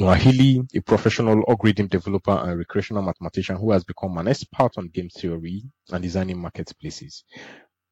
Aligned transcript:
Noah 0.00 0.16
Healy, 0.16 0.62
a 0.74 0.80
professional 0.80 1.44
algorithm 1.46 1.86
developer 1.86 2.30
and 2.30 2.56
recreational 2.56 3.02
mathematician 3.02 3.56
who 3.56 3.70
has 3.72 3.84
become 3.84 4.16
an 4.16 4.28
expert 4.28 4.70
on 4.78 4.88
game 4.88 5.10
theory 5.10 5.62
and 5.90 6.02
designing 6.02 6.40
marketplaces. 6.40 7.22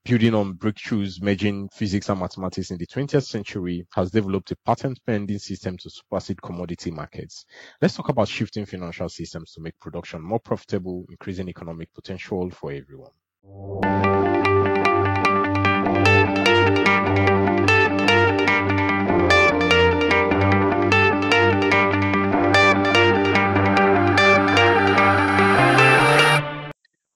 Building 0.06 0.32
on 0.32 0.54
breakthroughs 0.54 1.20
merging 1.20 1.68
physics 1.68 2.08
and 2.08 2.18
mathematics 2.18 2.70
in 2.70 2.78
the 2.78 2.86
20th 2.86 3.26
century, 3.26 3.86
has 3.94 4.10
developed 4.10 4.50
a 4.52 4.56
patent 4.64 4.98
pending 5.04 5.38
system 5.38 5.76
to 5.76 5.90
supersede 5.90 6.40
commodity 6.40 6.90
markets. 6.90 7.44
Let's 7.82 7.94
talk 7.94 8.08
about 8.08 8.28
shifting 8.28 8.64
financial 8.64 9.10
systems 9.10 9.52
to 9.52 9.60
make 9.60 9.78
production 9.78 10.22
more 10.22 10.40
profitable, 10.40 11.04
increasing 11.10 11.50
economic 11.50 11.92
potential 11.92 12.48
for 12.48 12.72
everyone. 12.72 14.47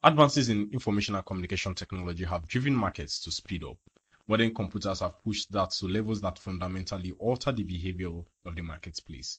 Advances 0.05 0.48
in 0.48 0.69
information 0.73 1.15
and 1.15 1.24
communication 1.24 1.77
technology 1.77 2.24
have 2.24 2.48
driven 2.48 2.74
markets 2.74 3.20
to 3.20 3.30
speed 3.30 3.62
up. 3.62 3.77
Modern 4.27 4.52
computers 4.52 4.98
have 4.98 5.23
pushed 5.23 5.52
that 5.52 5.70
to 5.70 5.87
levels 5.87 6.20
that 6.20 6.41
fundamentally 6.41 7.12
alter 7.20 7.52
the 7.52 7.62
behavior 7.62 8.11
of 8.45 8.56
the 8.56 8.62
marketplace, 8.62 9.38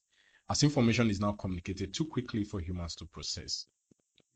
as 0.49 0.63
information 0.63 1.09
is 1.09 1.19
now 1.19 1.33
communicated 1.33 1.93
too 1.93 2.05
quickly 2.05 2.45
for 2.45 2.61
humans 2.61 2.95
to 2.95 3.05
process. 3.05 3.65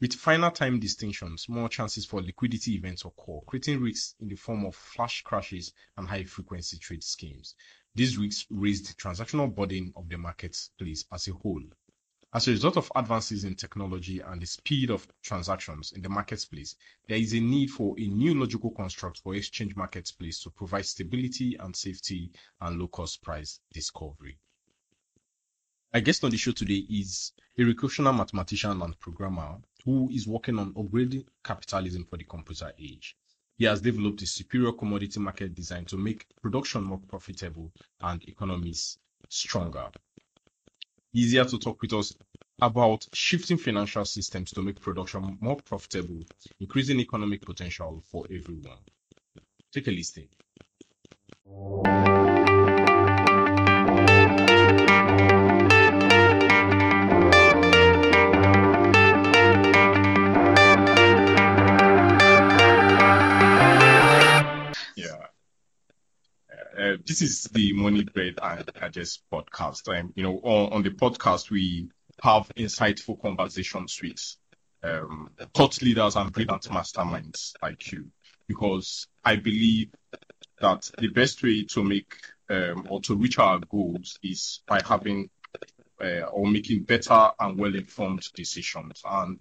With 0.01 0.15
finer 0.15 0.51
time 0.51 0.81
distinctions, 0.81 1.47
more 1.47 1.69
chances 1.69 2.05
for 2.05 2.21
liquidity 2.21 2.75
events 2.75 3.05
occur, 3.05 3.39
creating 3.47 3.79
risks 3.79 4.15
in 4.19 4.27
the 4.27 4.35
form 4.35 4.65
of 4.65 4.75
flash 4.75 5.21
crashes 5.21 5.71
and 5.95 6.09
high 6.09 6.25
frequency 6.25 6.77
trade 6.77 7.05
schemes. 7.05 7.55
These 7.95 8.17
risks 8.17 8.47
raise 8.49 8.85
the 8.85 8.93
transactional 8.95 9.55
burden 9.55 9.93
of 9.95 10.09
the 10.09 10.17
marketplace 10.17 11.05
as 11.09 11.29
a 11.29 11.31
whole. 11.31 11.63
As 12.33 12.45
a 12.45 12.51
result 12.51 12.75
of 12.75 12.91
advances 12.93 13.45
in 13.45 13.55
technology 13.55 14.19
and 14.19 14.41
the 14.41 14.45
speed 14.45 14.89
of 14.89 15.07
transactions 15.23 15.93
in 15.93 16.01
the 16.01 16.09
marketplace, 16.09 16.75
there 17.07 17.17
is 17.17 17.33
a 17.33 17.39
need 17.39 17.71
for 17.71 17.95
a 17.97 18.05
new 18.05 18.37
logical 18.37 18.71
construct 18.71 19.19
for 19.19 19.33
exchange 19.33 19.77
marketplace 19.77 20.41
to 20.41 20.49
provide 20.49 20.85
stability 20.85 21.55
and 21.55 21.73
safety 21.73 22.29
and 22.59 22.79
low 22.79 22.89
cost 22.89 23.23
price 23.23 23.61
discovery. 23.71 24.37
My 25.93 26.01
guest 26.01 26.25
on 26.25 26.31
the 26.31 26.37
show 26.37 26.51
today 26.51 26.85
is 26.89 27.31
a 27.57 27.63
recreational 27.63 28.11
mathematician 28.11 28.81
and 28.81 28.99
programmer 28.99 29.61
who 29.85 30.09
is 30.11 30.27
working 30.27 30.59
on 30.59 30.73
upgrading 30.73 31.25
capitalism 31.45 32.03
for 32.03 32.17
the 32.17 32.25
computer 32.25 32.73
age. 32.77 33.15
He 33.57 33.63
has 33.63 33.79
developed 33.79 34.21
a 34.21 34.27
superior 34.27 34.73
commodity 34.73 35.21
market 35.21 35.55
design 35.55 35.85
to 35.85 35.97
make 35.97 36.27
production 36.41 36.83
more 36.83 36.99
profitable 36.99 37.71
and 38.01 38.21
economies 38.27 38.97
stronger 39.29 39.89
easier 41.13 41.45
to 41.45 41.57
talk 41.57 41.81
with 41.81 41.93
us 41.93 42.15
about 42.61 43.05
shifting 43.13 43.57
financial 43.57 44.05
systems 44.05 44.51
to 44.51 44.61
make 44.61 44.79
production 44.81 45.37
more 45.41 45.57
profitable, 45.57 46.19
increasing 46.59 46.99
economic 46.99 47.45
potential 47.45 48.03
for 48.11 48.25
everyone. 48.31 48.79
Take 49.71 49.87
a 49.87 49.91
listen. 49.91 50.27
This 67.07 67.21
is 67.21 67.43
the 67.45 67.71
Money 67.71 68.03
Bread 68.03 68.35
and 68.41 68.69
Gadgets 68.73 69.23
podcast. 69.31 69.87
Um, 69.87 70.11
you 70.15 70.23
know, 70.23 70.39
on, 70.43 70.73
on, 70.73 70.83
the 70.83 70.89
podcast, 70.89 71.49
we 71.49 71.89
have 72.21 72.51
insightful 72.57 73.19
conversations 73.21 73.97
with 74.03 74.35
um, 74.83 75.29
thought 75.53 75.81
leaders 75.81 76.17
and 76.17 76.33
brilliant 76.33 76.63
masterminds 76.63 77.53
like 77.61 77.91
you, 77.93 78.07
because 78.47 79.07
I 79.23 79.37
believe 79.37 79.91
that 80.59 80.91
the 80.97 81.07
best 81.07 81.41
way 81.43 81.63
to 81.71 81.83
make 81.83 82.13
um, 82.49 82.87
or 82.89 82.99
to 83.01 83.15
reach 83.15 83.39
our 83.39 83.59
goals 83.59 84.19
is 84.21 84.61
by 84.67 84.81
having 84.85 85.29
uh, 86.01 86.23
or 86.31 86.45
making 86.47 86.83
better 86.83 87.29
and 87.39 87.57
well-informed 87.57 88.27
decisions. 88.35 89.01
And 89.05 89.39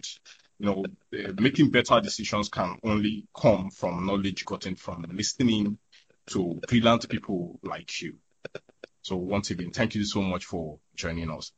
you 0.59 0.65
know, 0.65 0.85
uh, 1.13 1.33
making 1.37 1.71
better 1.71 1.99
decisions 1.99 2.47
can 2.47 2.79
only 2.83 3.27
come 3.37 3.71
from 3.71 4.05
knowledge 4.05 4.45
gotten 4.45 4.75
from 4.75 5.05
listening 5.11 5.77
to 6.27 6.59
brilliant 6.67 7.09
people 7.09 7.59
like 7.63 8.01
you. 8.01 8.15
So 9.01 9.15
once 9.15 9.51
again, 9.51 9.71
thank 9.71 9.95
you 9.95 10.03
so 10.03 10.21
much 10.21 10.45
for 10.45 10.79
joining 10.95 11.31
us. 11.31 11.51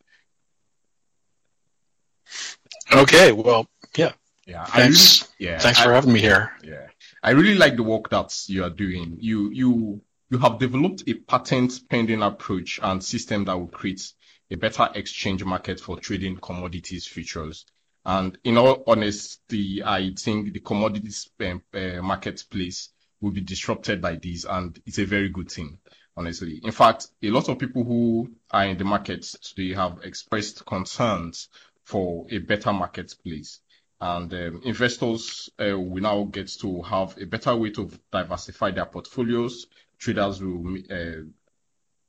Okay, 2.91 3.31
well, 3.31 3.68
yeah. 3.97 4.12
Yeah, 4.46 4.66
thanks. 4.66 5.29
Really, 5.40 5.52
yeah, 5.52 5.59
thanks 5.59 5.79
for 5.79 5.91
I, 5.91 5.96
having 5.96 6.13
me 6.13 6.22
here. 6.22 6.52
Yeah, 6.63 6.88
I 7.22 7.31
really 7.31 7.56
like 7.56 7.75
the 7.75 7.84
work 7.84 8.09
that 8.09 8.35
you 8.47 8.63
are 8.63 8.72
doing. 8.72 9.18
You 9.19 9.52
you 9.52 10.02
you 10.31 10.38
have 10.40 10.58
developed 10.58 11.03
a 11.08 11.13
patent 11.13 11.81
pending 11.88 12.24
approach 12.24 12.79
and 12.81 13.03
system 13.03 13.46
that 13.46 13.58
will 13.58 13.68
create 13.68 14.12
a 14.50 14.56
better 14.58 14.90
exchange 14.96 15.44
market 15.44 15.79
for 15.79 16.00
trading 16.00 16.38
commodities 16.38 17.06
futures. 17.06 17.66
And 18.06 18.38
in 18.44 18.58
all 18.58 18.84
honesty, 18.88 19.84
I 19.84 20.13
think 20.18 20.53
the 20.53 20.62
commodities 20.62 21.29
uh, 21.40 21.58
uh, 21.74 22.02
marketplace 22.02 22.90
will 23.22 23.31
be 23.31 23.41
disrupted 23.41 24.02
by 24.02 24.16
this, 24.16 24.46
and 24.46 24.80
it's 24.85 25.00
a 25.00 25.06
very 25.06 25.30
good 25.30 25.52
thing, 25.52 25.78
honestly. 26.16 26.59
In 26.63 26.72
fact, 26.72 27.07
a 27.22 27.30
lot 27.30 27.50
of 27.50 27.59
people 27.59 27.84
who 27.84 28.31
are 28.52 28.66
in 28.66 28.78
the 28.78 28.85
market 28.85 29.24
today 29.24 29.74
have 29.74 30.00
expressed 30.03 30.66
concerns 30.66 31.50
for 31.84 32.25
a 32.29 32.38
better 32.38 32.72
marketplace. 32.72 33.59
And 34.02 34.34
um, 34.34 34.62
investors 34.63 35.50
uh, 35.59 35.78
will 35.78 36.02
now 36.02 36.24
get 36.24 36.50
to 36.62 36.81
have 36.84 37.18
a 37.19 37.25
better 37.25 37.56
way 37.56 37.72
to 37.72 37.90
diversify 38.12 38.72
their 38.72 38.85
portfolios. 38.85 39.68
Traders 39.97 40.41
will 40.41 40.78
uh, 40.90 41.24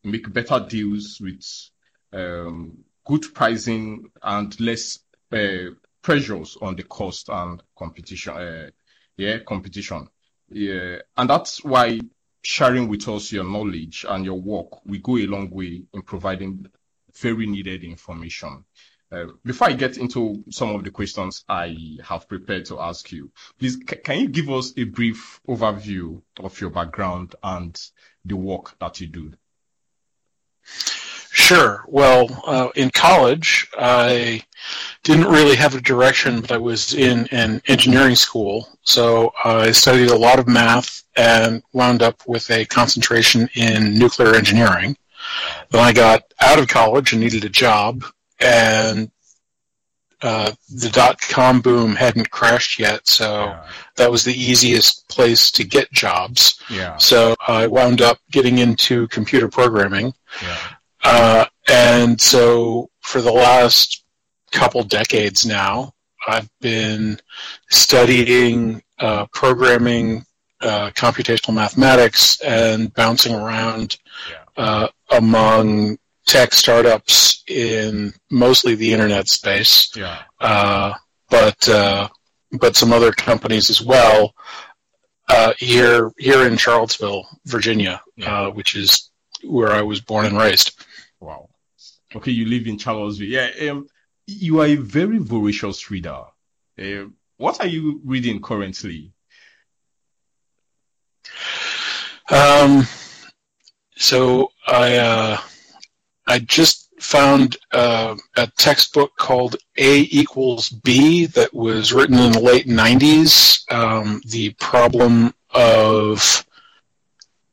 make 0.05 0.33
better 0.33 0.65
deals 0.69 1.21
with 1.21 1.45
um, 2.13 2.85
good 3.05 3.35
pricing 3.35 4.11
and 4.23 4.59
less 4.61 5.01
uh, 5.33 5.75
pressures 6.03 6.57
on 6.63 6.77
the 6.77 6.85
cost 6.85 7.29
and 7.29 7.63
competition. 7.77 8.35
Uh, 8.35 8.71
yeah, 9.17 9.39
competition. 9.41 10.07
Yeah, 10.51 10.99
and 11.17 11.31
that's 11.31 11.63
why 11.65 12.01
sharing 12.43 12.89
with 12.89 13.09
us 13.09 13.33
your 13.33 13.45
knowledge 13.45 14.05
and 14.09 14.25
your 14.25 14.41
work 14.41 14.85
we 14.85 14.99
go 14.99 15.17
a 15.17 15.27
long 15.27 15.51
way 15.51 15.83
in 15.93 16.03
providing 16.03 16.67
very 17.21 17.47
needed 17.47 17.85
information. 17.85 18.65
Uh, 19.13 19.27
before 19.45 19.69
I 19.69 19.73
get 19.73 19.99
into 19.99 20.45
some 20.51 20.75
of 20.75 20.85
the 20.85 20.91
questions 20.91 21.45
I 21.49 21.99
have 22.05 22.29
prepared 22.29 22.67
to 22.67 22.79
ask 22.81 23.11
you, 23.11 23.31
please 23.59 23.75
c- 23.75 23.97
can 23.97 24.21
you 24.21 24.29
give 24.29 24.49
us 24.51 24.73
a 24.77 24.85
brief 24.85 25.41
overview 25.49 26.23
of 26.39 26.61
your 26.61 26.71
background 26.71 27.35
and 27.43 27.81
the 28.25 28.37
work 28.37 28.79
that 28.79 29.01
you 29.01 29.09
do? 29.09 29.33
Sure. 31.33 31.85
Well, 31.87 32.43
uh, 32.45 32.69
in 32.75 32.91
college, 32.91 33.69
I 33.79 34.43
didn't 35.05 35.29
really 35.29 35.57
have 35.57 35.75
a 35.75 35.81
direction, 35.81 36.41
but 36.41 36.51
I 36.51 36.59
was 36.59 36.93
in 36.93 37.29
an 37.31 37.63
engineering 37.67 38.17
school. 38.17 38.69
So 38.83 39.33
I 39.45 39.71
studied 39.71 40.11
a 40.11 40.17
lot 40.17 40.39
of 40.39 40.49
math 40.49 41.05
and 41.17 41.63
wound 41.73 42.03
up 42.03 42.23
with 42.27 42.51
a 42.51 42.65
concentration 42.65 43.49
in 43.55 43.99
nuclear 43.99 44.35
engineering. 44.35 44.97
Then 45.71 45.81
I 45.83 45.93
got 45.93 46.23
out 46.41 46.59
of 46.59 46.67
college 46.69 47.13
and 47.13 47.21
needed 47.21 47.45
a 47.45 47.49
job, 47.49 48.05
and 48.41 49.11
uh, 50.23 50.51
the 50.75 50.91
dot 50.91 51.21
com 51.21 51.61
boom 51.61 51.95
hadn't 51.95 52.31
crashed 52.31 52.79
yet, 52.79 53.07
so 53.07 53.45
yeah. 53.45 53.67
that 53.97 54.11
was 54.11 54.25
the 54.25 54.35
easiest 54.35 55.09
place 55.09 55.51
to 55.53 55.65
get 55.65 55.91
jobs. 55.93 56.61
Yeah. 56.69 56.97
So 56.99 57.37
I 57.47 57.67
wound 57.67 58.03
up 58.03 58.19
getting 58.31 58.59
into 58.59 59.09
computer 59.09 59.49
programming. 59.49 60.13
Yeah. 60.43 60.59
Uh, 61.03 61.47
and 61.69 62.21
so 62.21 62.91
for 63.01 63.21
the 63.21 63.33
last 63.33 64.05
couple 64.53 64.83
decades 64.83 65.47
now, 65.47 65.93
I've 66.27 66.51
been 66.61 67.19
studying 67.71 68.83
uh, 68.99 69.27
programming, 69.33 70.25
uh, 70.61 70.91
computational 70.91 71.55
mathematics, 71.55 72.41
and 72.41 72.93
bouncing 72.93 73.35
around 73.35 73.97
uh, 74.57 74.89
among 75.11 75.99
tech 76.27 76.53
startups 76.53 77.43
in 77.49 78.13
mostly 78.31 78.75
the 78.75 78.93
internet 78.93 79.29
space. 79.29 79.91
Yeah. 79.97 80.23
Uh, 80.41 80.95
but 81.31 81.69
uh, 81.69 82.09
but 82.53 82.77
some 82.77 82.93
other 82.93 83.13
companies 83.13 83.71
as 83.71 83.81
well. 83.81 84.35
Uh, 85.29 85.53
here 85.59 86.11
here 86.19 86.47
in 86.47 86.57
Charlottesville, 86.57 87.27
Virginia, 87.47 88.03
yeah. 88.17 88.49
which 88.49 88.75
is 88.75 89.11
where 89.45 89.71
I 89.71 89.83
was 89.83 90.01
born 90.01 90.27
and 90.27 90.37
raised. 90.37 90.80
Wow. 91.21 91.51
Okay, 92.15 92.31
you 92.31 92.47
live 92.47 92.67
in 92.67 92.79
Charlottesville. 92.79 93.29
Yeah. 93.29 93.71
Um, 93.71 93.87
you 94.27 94.61
are 94.61 94.67
a 94.67 94.77
very 94.77 95.19
voracious 95.19 95.91
reader. 95.91 96.23
Uh, 96.79 97.05
what 97.37 97.61
are 97.61 97.67
you 97.67 98.01
reading 98.05 98.41
currently? 98.41 99.13
Um, 102.31 102.87
so 103.97 104.53
I 104.67 104.97
uh, 104.97 105.39
I 106.27 106.39
just 106.41 106.89
found 107.01 107.57
uh, 107.73 108.17
a 108.37 108.47
textbook 108.59 109.17
called 109.17 109.57
A 109.79 110.01
equals 110.11 110.69
B 110.69 111.27
that 111.27 111.53
was 111.53 111.93
written 111.93 112.19
in 112.19 112.33
the 112.33 112.41
late 112.41 112.67
90s. 112.67 113.71
Um, 113.73 114.21
the 114.27 114.51
problem 114.55 115.35
of 115.51 116.45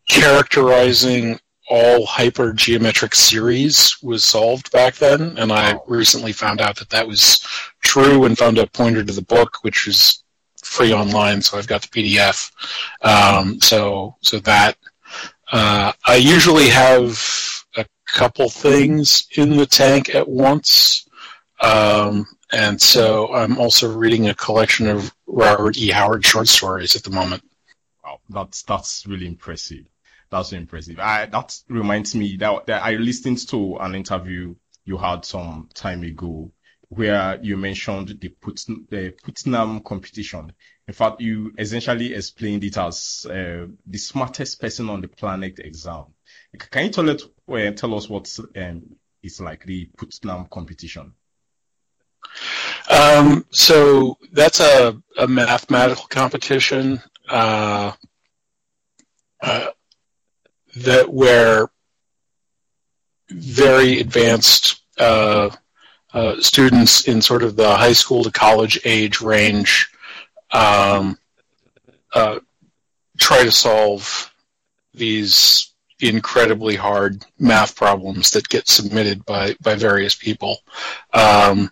characterizing 0.10 1.40
all 1.70 2.06
hypergeometric 2.06 3.14
series 3.14 3.98
was 4.02 4.24
solved 4.24 4.72
back 4.72 4.96
then, 4.96 5.38
and 5.38 5.52
I 5.52 5.78
recently 5.88 6.32
found 6.32 6.62
out 6.62 6.78
that 6.78 6.90
that 6.92 7.08
was 7.08 7.46
true 7.82 8.26
and 8.26 8.38
found 8.38 8.58
a 8.58 8.68
pointer 8.68 9.04
to 9.04 9.14
the 9.14 9.22
book, 9.22 9.58
which 9.64 9.88
is 9.88 10.24
free 10.64 10.94
online, 10.94 11.42
so 11.42 11.58
I've 11.58 11.68
got 11.68 11.82
the 11.82 11.88
PDF. 11.88 12.52
Um, 13.02 13.60
so, 13.62 14.16
so 14.22 14.40
that 14.40 14.78
uh, 15.52 15.92
I 16.06 16.16
usually 16.16 16.70
have 16.70 17.20
a 17.76 17.86
couple 18.06 18.50
things 18.50 19.28
in 19.36 19.58
the 19.58 19.66
tank 19.66 20.14
at 20.14 20.28
once. 20.28 21.08
Um, 21.62 22.26
and 22.52 22.82
so 22.82 23.34
I'm 23.34 23.58
also 23.58 23.92
reading 23.92 24.30
a 24.30 24.36
collection 24.36 24.88
of 24.88 25.14
Robert 25.26 25.78
E. 25.78 25.90
Howard 25.90 26.26
short 26.26 26.48
stories 26.48 26.96
at 26.96 27.04
the 27.04 27.10
moment. 27.10 27.44
Wow, 28.04 28.20
that's 28.30 28.64
that's 28.64 29.06
really 29.06 29.28
impressive. 29.28 29.86
That's 30.30 30.52
really 30.52 30.64
impressive. 30.64 31.00
I, 31.00 31.26
that 31.28 31.60
reminds 31.70 32.16
me 32.16 32.38
that, 32.38 32.66
that 32.68 32.84
I 32.84 32.96
listened 32.96 33.48
to 33.50 33.78
an 33.78 33.96
interview 33.96 34.56
you 34.84 34.98
had 34.98 35.26
some 35.26 35.70
time 35.74 36.04
ago 36.04 36.52
where 36.90 37.38
you 37.42 37.58
mentioned 37.58 38.18
the 38.22 38.30
Put, 38.30 38.64
the 38.90 39.14
Putnam 39.24 39.82
competition. 39.82 40.54
In 40.88 40.94
fact, 40.94 41.20
you 41.20 41.54
essentially 41.58 42.14
explained 42.14 42.64
it 42.64 42.78
as 42.78 43.26
uh, 43.30 43.68
the 43.86 43.98
smartest 43.98 44.62
person 44.62 44.90
on 44.90 45.02
the 45.02 45.10
planet 45.10 45.60
exam. 45.60 46.06
Can 46.58 46.86
you 46.86 46.92
tell, 46.92 47.10
it, 47.10 47.22
uh, 47.50 47.72
tell 47.72 47.94
us 47.96 48.08
what 48.08 48.34
um, 48.56 48.96
it's 49.22 49.42
like, 49.42 49.66
the 49.66 49.90
Putnam 49.98 50.46
competition? 50.46 51.14
Um, 52.90 53.46
so 53.52 54.18
that's 54.32 54.62
a, 54.62 54.98
a 55.18 55.28
mathematical 55.28 56.06
competition 56.08 57.02
uh, 57.28 57.92
uh, 59.42 59.68
that 60.84 61.12
where 61.12 61.70
very 63.30 64.00
advanced 64.00 64.82
uh, 64.98 65.50
uh, 66.14 66.36
students 66.40 67.08
in 67.08 67.22
sort 67.22 67.44
of 67.44 67.56
the 67.56 67.76
high 67.76 67.94
school 67.94 68.24
to 68.24 68.32
college 68.32 68.80
age 68.86 69.22
range 69.22 69.90
um, 70.52 71.18
uh, 72.14 72.40
try 73.18 73.44
to 73.44 73.52
solve 73.52 74.34
these 74.94 75.74
incredibly 76.00 76.76
hard 76.76 77.26
math 77.40 77.76
problems 77.76 78.32
that 78.32 78.48
get 78.50 78.68
submitted 78.68 79.26
by, 79.26 79.56
by 79.62 79.76
various 79.76 80.16
people. 80.16 80.60
Um, 81.14 81.72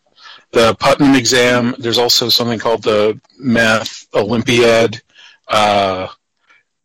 the 0.52 0.76
Putnam 0.76 1.16
exam, 1.16 1.76
there's 1.78 1.98
also 1.98 2.30
something 2.30 2.60
called 2.60 2.84
the 2.84 3.20
Math 3.38 4.08
Olympiad. 4.14 5.02
Uh, 5.48 6.08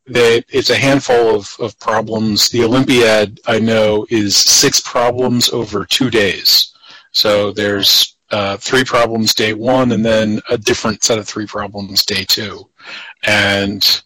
they, 0.07 0.43
it's 0.49 0.71
a 0.71 0.77
handful 0.77 1.35
of, 1.35 1.55
of 1.61 1.79
problems. 1.79 2.49
The 2.49 2.65
Olympiad, 2.65 3.41
I 3.47 3.59
know, 3.59 4.07
is 4.11 4.37
six 4.37 4.81
problems 4.81 5.51
over 5.51 5.85
two 5.85 6.11
days. 6.11 6.73
So 7.13 7.53
there's 7.53 8.17
uh, 8.31 8.57
three 8.57 8.85
problems 8.85 9.35
day 9.35 9.55
one, 9.55 9.93
and 9.93 10.05
then 10.05 10.41
a 10.49 10.57
different 10.57 11.03
set 11.03 11.19
of 11.19 11.27
three 11.29 11.47
problems 11.47 12.05
day 12.05 12.25
two. 12.25 12.69
And 13.25 14.03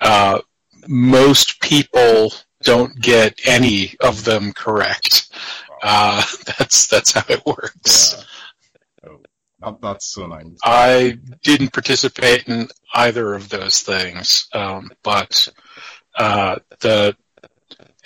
uh, 0.00 0.40
most 0.86 1.60
people 1.60 2.32
don't 2.62 2.98
get 3.00 3.40
any 3.46 3.94
of 4.00 4.24
them 4.24 4.52
correct. 4.52 5.28
Uh, 5.82 6.22
that's 6.58 6.86
that's 6.86 7.12
how 7.12 7.24
it 7.28 7.44
works. 7.46 8.14
Yeah. 8.16 8.24
That's 9.80 10.06
so 10.06 10.26
nice. 10.26 10.46
I 10.64 11.18
didn't 11.42 11.72
participate 11.72 12.48
in 12.48 12.68
either 12.94 13.34
of 13.34 13.48
those 13.48 13.82
things, 13.82 14.48
um, 14.52 14.90
but 15.02 15.48
uh, 16.16 16.56
the 16.80 17.16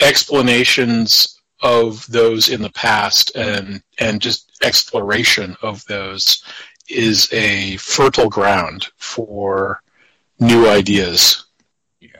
explanations 0.01 1.41
of 1.61 2.07
those 2.07 2.49
in 2.49 2.63
the 2.63 2.71
past 2.71 3.35
and 3.35 3.83
and 3.99 4.21
just 4.21 4.59
exploration 4.63 5.57
of 5.63 5.85
those 5.87 6.45
is 6.89 7.29
a 7.33 7.77
fertile 7.79 8.29
ground 8.29 8.89
for 8.97 9.83
new 10.39 10.69
ideas. 10.69 11.47
Yeah, 12.01 12.11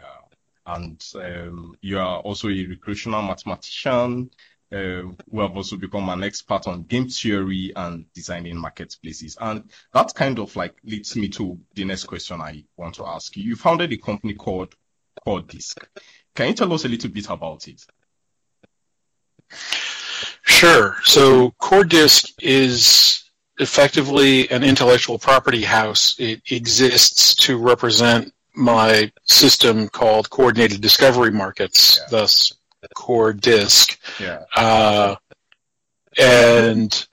and 0.67 1.03
um, 1.15 1.77
you 1.81 1.99
are 1.99 2.19
also 2.21 2.49
a 2.49 2.67
recreational 2.67 3.23
mathematician 3.23 4.31
uh, 4.73 5.03
who 5.31 5.41
have 5.41 5.57
also 5.57 5.77
become 5.77 6.09
an 6.09 6.23
expert 6.23 6.67
on 6.67 6.83
game 6.83 7.09
theory 7.09 7.73
and 7.75 8.05
designing 8.13 8.57
marketplaces. 8.57 9.37
And 9.41 9.71
that 9.93 10.13
kind 10.15 10.39
of 10.39 10.55
like 10.57 10.77
leads 10.85 11.17
me 11.17 11.29
to 11.31 11.59
the 11.75 11.85
next 11.85 12.05
question 12.05 12.41
I 12.41 12.65
want 12.77 12.95
to 12.97 13.07
ask 13.07 13.37
you. 13.37 13.45
You 13.45 13.57
founded 13.57 13.93
a 13.93 13.97
company 13.97 14.35
called 14.35 14.75
CoreDisk. 15.27 15.79
Can 16.35 16.49
you 16.49 16.55
tell 16.55 16.73
us 16.73 16.85
a 16.85 16.89
little 16.89 17.11
bit 17.11 17.29
about 17.31 17.67
it? 17.69 17.85
Sure. 20.43 20.97
So 21.05 21.53
CoreDisk 21.61 22.35
is 22.41 23.25
effectively 23.59 24.51
an 24.51 24.63
intellectual 24.63 25.19
property 25.19 25.63
house. 25.63 26.15
It 26.19 26.43
exists 26.51 27.35
to 27.47 27.59
represent 27.59 28.33
my 28.55 29.11
system 29.25 29.89
called 29.89 30.31
Coordinated 30.31 30.81
Discovery 30.81 31.31
Markets, 31.31 31.99
yeah. 31.99 32.07
thus 32.11 32.53
CoreDisk. 32.95 33.97
Yeah. 34.21 34.43
Uh, 34.55 35.17
and 36.19 37.07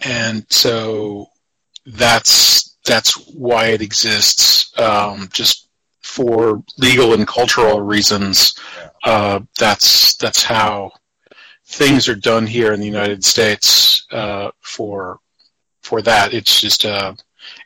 and 0.00 0.46
so 0.50 1.26
that's 1.86 2.76
that's 2.84 3.14
why 3.28 3.66
it 3.66 3.82
exists. 3.82 4.78
Um, 4.78 5.28
just 5.32 5.68
for 6.02 6.62
legal 6.78 7.12
and 7.14 7.26
cultural 7.26 7.82
reasons. 7.82 8.58
Uh, 9.04 9.40
that's 9.58 10.16
that's 10.16 10.42
how 10.42 10.90
things 11.66 12.08
are 12.08 12.14
done 12.14 12.46
here 12.46 12.72
in 12.72 12.80
the 12.80 12.86
United 12.86 13.24
States. 13.24 14.06
Uh, 14.10 14.50
for 14.60 15.18
for 15.82 16.02
that, 16.02 16.32
it's 16.32 16.60
just 16.60 16.84
a 16.84 16.94
uh, 16.94 17.14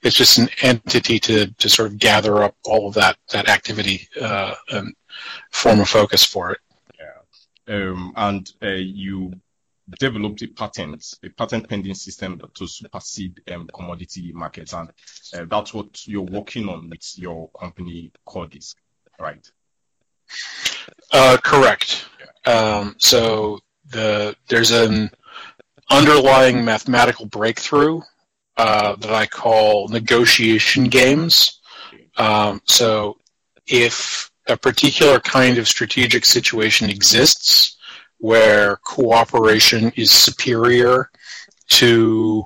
it's 0.02 0.16
just 0.16 0.38
an 0.38 0.48
entity 0.60 1.19
to, 1.20 1.46
to 1.55 1.69
sort 1.69 1.90
of 1.90 1.98
gather 1.98 2.43
up 2.43 2.56
all 2.64 2.88
of 2.88 2.94
that 2.94 3.16
that 3.31 3.48
activity 3.48 4.08
uh, 4.20 4.55
and 4.70 4.94
form 5.50 5.80
a 5.80 5.84
focus 5.84 6.24
for 6.24 6.52
it. 6.52 6.58
Yeah, 6.98 7.74
um, 7.74 8.12
and 8.16 8.52
uh, 8.62 8.68
you 8.68 9.32
developed 9.98 10.42
a 10.42 10.48
patent, 10.48 11.14
a 11.22 11.28
patent 11.28 11.68
pending 11.68 11.94
system 11.94 12.40
to 12.54 12.66
supersede 12.66 13.40
um, 13.52 13.69
commodity 13.72 14.32
markets, 14.32 14.72
and 14.72 14.90
uh, 15.34 15.44
that's 15.48 15.74
what 15.74 16.06
you're 16.06 16.22
working 16.22 16.69
on 16.69 16.88
with 16.88 17.19
your 17.19 17.50
company 17.50 18.10
CoreDisk, 18.26 18.74
right? 19.20 19.50
Uh, 21.12 21.36
correct. 21.42 22.06
Yeah. 22.46 22.52
Um, 22.52 22.96
so 22.98 23.60
the 23.90 24.34
there's 24.48 24.70
an 24.70 25.10
underlying 25.90 26.64
mathematical 26.64 27.26
breakthrough 27.26 28.00
uh, 28.56 28.96
that 28.96 29.12
I 29.12 29.26
call 29.26 29.88
negotiation 29.88 30.84
games. 30.84 31.60
Um, 32.16 32.60
so 32.64 33.19
if 33.66 34.31
a 34.49 34.56
particular 34.56 35.20
kind 35.20 35.58
of 35.58 35.69
strategic 35.69 36.25
situation 36.25 36.91
exists 36.91 37.77
where 38.19 38.77
cooperation 38.84 39.93
is 39.96 40.11
superior 40.11 41.11
to 41.69 42.44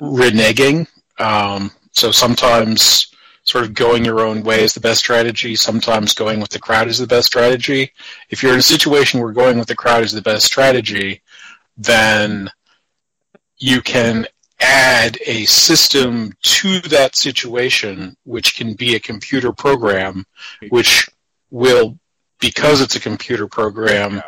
reneging, 0.00 0.86
um, 1.18 1.70
so 1.92 2.10
sometimes 2.10 3.08
sort 3.44 3.64
of 3.64 3.74
going 3.74 4.04
your 4.04 4.20
own 4.20 4.42
way 4.42 4.62
is 4.62 4.74
the 4.74 4.80
best 4.80 5.00
strategy. 5.00 5.56
Sometimes 5.56 6.14
going 6.14 6.38
with 6.38 6.50
the 6.50 6.58
crowd 6.58 6.86
is 6.86 6.98
the 6.98 7.06
best 7.06 7.26
strategy. 7.26 7.92
If 8.28 8.42
you're 8.42 8.52
in 8.52 8.58
a 8.58 8.62
situation 8.62 9.20
where 9.20 9.32
going 9.32 9.58
with 9.58 9.68
the 9.68 9.74
crowd 9.74 10.04
is 10.04 10.12
the 10.12 10.22
best 10.22 10.44
strategy, 10.44 11.22
then 11.76 12.50
you 13.58 13.80
can 13.80 14.26
add 14.60 15.18
a 15.26 15.44
system 15.44 16.32
to 16.42 16.80
that 16.80 17.16
situation, 17.16 18.16
which 18.24 18.56
can 18.56 18.74
be 18.74 18.94
a 18.94 19.00
computer 19.00 19.52
program, 19.52 20.24
which 20.70 21.08
will, 21.50 21.98
because 22.40 22.80
it's 22.80 22.96
a 22.96 23.00
computer 23.00 23.46
program, 23.46 24.22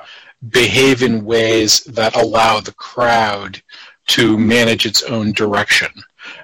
behave 0.49 1.03
in 1.03 1.25
ways 1.25 1.81
that 1.85 2.17
allow 2.17 2.61
the 2.61 2.73
crowd 2.73 3.61
to 4.07 4.39
manage 4.39 4.87
its 4.87 5.03
own 5.03 5.33
direction. 5.33 5.91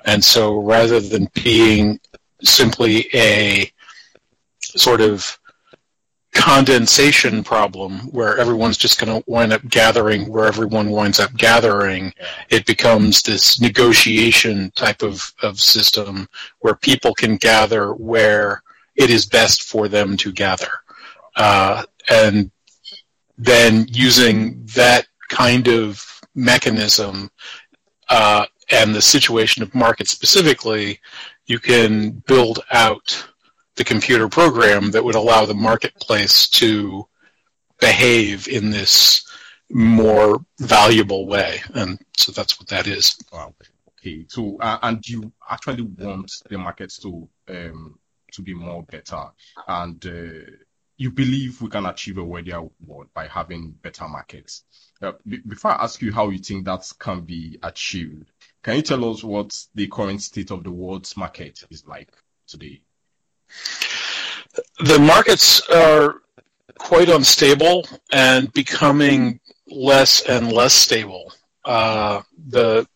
And 0.04 0.22
so 0.22 0.60
rather 0.60 1.00
than 1.00 1.28
being 1.34 2.00
simply 2.42 3.08
a 3.14 3.70
sort 4.60 5.00
of 5.00 5.38
condensation 6.36 7.42
problem 7.42 7.98
where 8.12 8.36
everyone's 8.38 8.76
just 8.76 9.00
going 9.00 9.12
to 9.12 9.30
wind 9.30 9.52
up 9.52 9.66
gathering 9.68 10.30
where 10.30 10.44
everyone 10.46 10.90
winds 10.90 11.18
up 11.18 11.34
gathering. 11.34 12.12
It 12.50 12.66
becomes 12.66 13.22
this 13.22 13.60
negotiation 13.60 14.70
type 14.76 15.02
of, 15.02 15.32
of 15.42 15.58
system 15.58 16.28
where 16.60 16.74
people 16.74 17.14
can 17.14 17.36
gather 17.36 17.94
where 17.94 18.62
it 18.96 19.10
is 19.10 19.26
best 19.26 19.64
for 19.64 19.88
them 19.88 20.16
to 20.18 20.30
gather. 20.30 20.70
Uh, 21.36 21.84
and 22.08 22.50
then 23.38 23.86
using 23.88 24.64
that 24.74 25.06
kind 25.30 25.68
of 25.68 26.20
mechanism 26.34 27.30
uh, 28.10 28.44
and 28.70 28.94
the 28.94 29.02
situation 29.02 29.62
of 29.62 29.74
market 29.74 30.08
specifically, 30.08 31.00
you 31.46 31.58
can 31.58 32.10
build 32.26 32.60
out 32.72 33.26
the 33.76 33.84
computer 33.84 34.28
program 34.28 34.90
that 34.90 35.04
would 35.04 35.14
allow 35.14 35.44
the 35.44 35.54
marketplace 35.54 36.48
to 36.48 37.06
behave 37.78 38.48
in 38.48 38.70
this 38.70 39.26
more 39.70 40.44
valuable 40.58 41.26
way. 41.26 41.60
And 41.74 41.98
so 42.16 42.32
that's 42.32 42.58
what 42.58 42.68
that 42.68 42.86
is. 42.86 43.16
Wow. 43.32 43.54
Okay. 43.98 44.24
So, 44.28 44.56
uh, 44.60 44.78
and 44.82 45.06
you 45.06 45.32
actually 45.50 45.82
want 45.82 46.32
the 46.48 46.58
markets 46.58 46.98
to 46.98 47.28
um, 47.48 47.98
to 48.32 48.42
be 48.42 48.54
more 48.54 48.82
better, 48.82 49.24
and 49.66 50.04
uh, 50.06 50.50
you 50.96 51.10
believe 51.10 51.60
we 51.60 51.68
can 51.68 51.86
achieve 51.86 52.18
a 52.18 52.24
worthier 52.24 52.62
world 52.86 53.08
by 53.14 53.26
having 53.26 53.72
better 53.82 54.08
markets. 54.08 54.64
Uh, 55.02 55.12
b- 55.26 55.40
before 55.46 55.72
I 55.72 55.84
ask 55.84 56.00
you 56.02 56.12
how 56.12 56.28
you 56.28 56.38
think 56.38 56.64
that 56.64 56.90
can 56.98 57.22
be 57.22 57.58
achieved, 57.62 58.30
can 58.62 58.76
you 58.76 58.82
tell 58.82 59.10
us 59.10 59.22
what 59.24 59.56
the 59.74 59.86
current 59.88 60.22
state 60.22 60.50
of 60.50 60.64
the 60.64 60.70
world's 60.70 61.16
market 61.16 61.64
is 61.70 61.86
like 61.86 62.10
today? 62.46 62.82
The 64.80 64.98
markets 64.98 65.60
are 65.68 66.22
quite 66.78 67.08
unstable 67.08 67.86
and 68.12 68.52
becoming 68.52 69.40
less 69.66 70.22
and 70.22 70.52
less 70.52 70.74
stable. 70.74 71.32
Uh, 71.64 72.22
the 72.48 72.86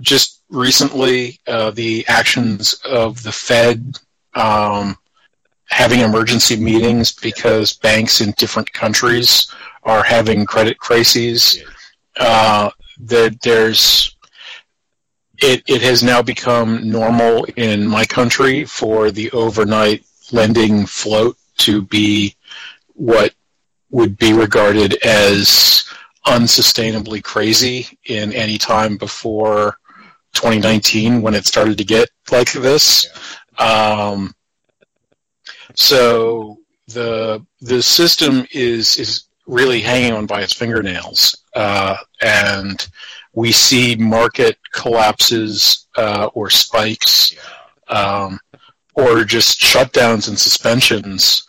just 0.00 0.42
recently, 0.50 1.40
uh, 1.46 1.70
the 1.70 2.04
actions 2.08 2.74
of 2.84 3.22
the 3.22 3.32
Fed 3.32 3.98
um, 4.34 4.96
having 5.68 6.00
emergency 6.00 6.56
meetings 6.56 7.12
because 7.12 7.72
banks 7.72 8.20
in 8.20 8.32
different 8.32 8.72
countries 8.72 9.46
are 9.84 10.02
having 10.02 10.44
credit 10.44 10.78
crises. 10.78 11.62
Uh, 12.18 12.70
that 12.98 13.40
there's 13.42 14.15
it, 15.38 15.62
it 15.66 15.82
has 15.82 16.02
now 16.02 16.22
become 16.22 16.88
normal 16.88 17.44
in 17.56 17.86
my 17.86 18.04
country 18.04 18.64
for 18.64 19.10
the 19.10 19.30
overnight 19.32 20.04
lending 20.32 20.86
float 20.86 21.36
to 21.58 21.82
be 21.82 22.34
what 22.94 23.34
would 23.90 24.16
be 24.16 24.32
regarded 24.32 24.94
as 25.04 25.84
unsustainably 26.26 27.22
crazy 27.22 27.86
in 28.06 28.32
any 28.32 28.58
time 28.58 28.96
before 28.96 29.76
2019 30.32 31.22
when 31.22 31.34
it 31.34 31.46
started 31.46 31.78
to 31.78 31.84
get 31.84 32.10
like 32.30 32.52
this. 32.52 33.06
Um, 33.58 34.34
so 35.74 36.58
the 36.88 37.44
the 37.60 37.82
system 37.82 38.46
is 38.52 38.98
is 38.98 39.24
really 39.46 39.80
hanging 39.80 40.12
on 40.12 40.26
by 40.26 40.42
its 40.42 40.52
fingernails, 40.52 41.44
uh, 41.54 41.96
and 42.20 42.86
we 43.36 43.52
see 43.52 43.94
market 43.94 44.58
collapses 44.72 45.86
uh, 45.96 46.30
or 46.32 46.48
spikes, 46.48 47.36
um, 47.86 48.40
or 48.94 49.24
just 49.24 49.60
shutdowns 49.60 50.26
and 50.26 50.38
suspensions 50.38 51.46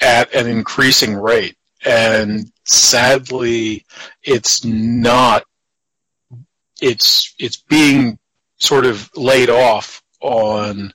at 0.00 0.32
an 0.32 0.46
increasing 0.46 1.14
rate. 1.14 1.56
And 1.84 2.50
sadly, 2.64 3.84
it's 4.22 4.64
not. 4.64 5.42
It's 6.80 7.34
it's 7.38 7.56
being 7.56 8.18
sort 8.58 8.86
of 8.86 9.10
laid 9.16 9.50
off 9.50 10.02
on 10.20 10.92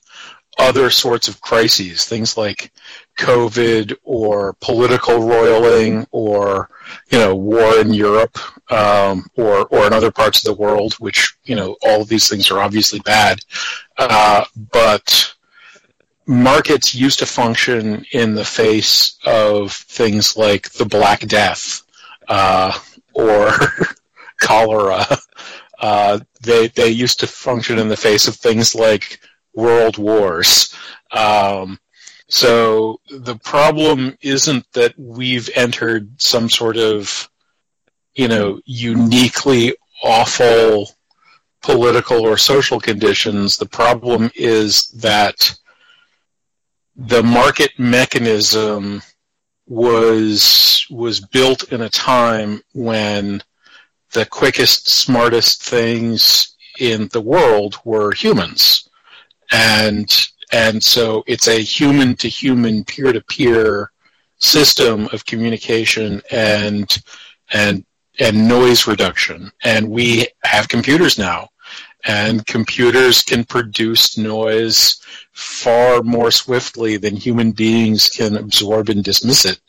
other 0.58 0.90
sorts 0.90 1.28
of 1.28 1.40
crises, 1.40 2.04
things 2.04 2.36
like 2.36 2.72
COVID 3.18 3.94
or 4.04 4.54
political 4.54 5.20
roiling 5.20 6.06
or 6.10 6.68
you 7.10 7.18
know 7.18 7.34
war 7.34 7.78
in 7.78 7.92
Europe 7.92 8.38
um, 8.70 9.26
or 9.36 9.66
or 9.66 9.86
in 9.86 9.92
other 9.92 10.10
parts 10.10 10.38
of 10.38 10.44
the 10.44 10.60
world, 10.60 10.94
which 10.94 11.36
you 11.44 11.56
know 11.56 11.76
all 11.82 12.02
of 12.02 12.08
these 12.08 12.28
things 12.28 12.50
are 12.50 12.60
obviously 12.60 13.00
bad, 13.00 13.40
uh, 13.98 14.44
but 14.72 15.34
markets 16.26 16.94
used 16.94 17.18
to 17.18 17.26
function 17.26 18.04
in 18.12 18.34
the 18.34 18.44
face 18.44 19.18
of 19.24 19.72
things 19.72 20.36
like 20.36 20.70
the 20.72 20.84
Black 20.84 21.20
Death 21.20 21.82
uh, 22.28 22.78
or 23.14 23.50
cholera. 24.40 25.04
Uh, 25.78 26.20
they 26.40 26.68
they 26.68 26.88
used 26.88 27.20
to 27.20 27.26
function 27.26 27.78
in 27.78 27.88
the 27.88 27.96
face 27.96 28.28
of 28.28 28.36
things 28.36 28.74
like 28.74 29.20
world 29.54 29.98
wars. 29.98 30.74
Um, 31.10 31.78
so 32.28 33.00
the 33.10 33.36
problem 33.36 34.16
isn't 34.22 34.64
that 34.72 34.94
we've 34.98 35.50
entered 35.54 36.20
some 36.20 36.48
sort 36.48 36.78
of, 36.78 37.28
you 38.14 38.28
know, 38.28 38.60
uniquely 38.64 39.74
awful 40.02 40.90
political 41.60 42.22
or 42.22 42.36
social 42.36 42.80
conditions. 42.80 43.56
The 43.56 43.66
problem 43.66 44.30
is 44.34 44.88
that 44.92 45.54
the 46.96 47.22
market 47.22 47.78
mechanism 47.78 49.02
was 49.66 50.86
was 50.90 51.20
built 51.20 51.72
in 51.72 51.82
a 51.82 51.88
time 51.88 52.62
when 52.72 53.42
the 54.12 54.26
quickest, 54.26 54.88
smartest 54.90 55.62
things 55.62 56.56
in 56.78 57.08
the 57.08 57.20
world 57.20 57.78
were 57.84 58.12
humans 58.12 58.88
and 59.52 60.28
and 60.52 60.82
so 60.82 61.24
it's 61.26 61.48
a 61.48 61.60
human 61.60 62.14
to 62.16 62.28
human 62.28 62.84
peer 62.84 63.12
to 63.12 63.20
peer 63.22 63.90
system 64.38 65.08
of 65.12 65.24
communication 65.24 66.20
and 66.30 66.98
and 67.52 67.84
and 68.18 68.48
noise 68.48 68.86
reduction. 68.86 69.50
And 69.64 69.88
we 69.88 70.26
have 70.44 70.68
computers 70.68 71.18
now. 71.18 71.48
And 72.04 72.44
computers 72.46 73.22
can 73.22 73.44
produce 73.44 74.18
noise 74.18 75.00
far 75.32 76.02
more 76.02 76.32
swiftly 76.32 76.96
than 76.96 77.16
human 77.16 77.52
beings 77.52 78.10
can 78.10 78.36
absorb 78.36 78.88
and 78.88 79.04
dismiss 79.04 79.44
it. 79.44 79.60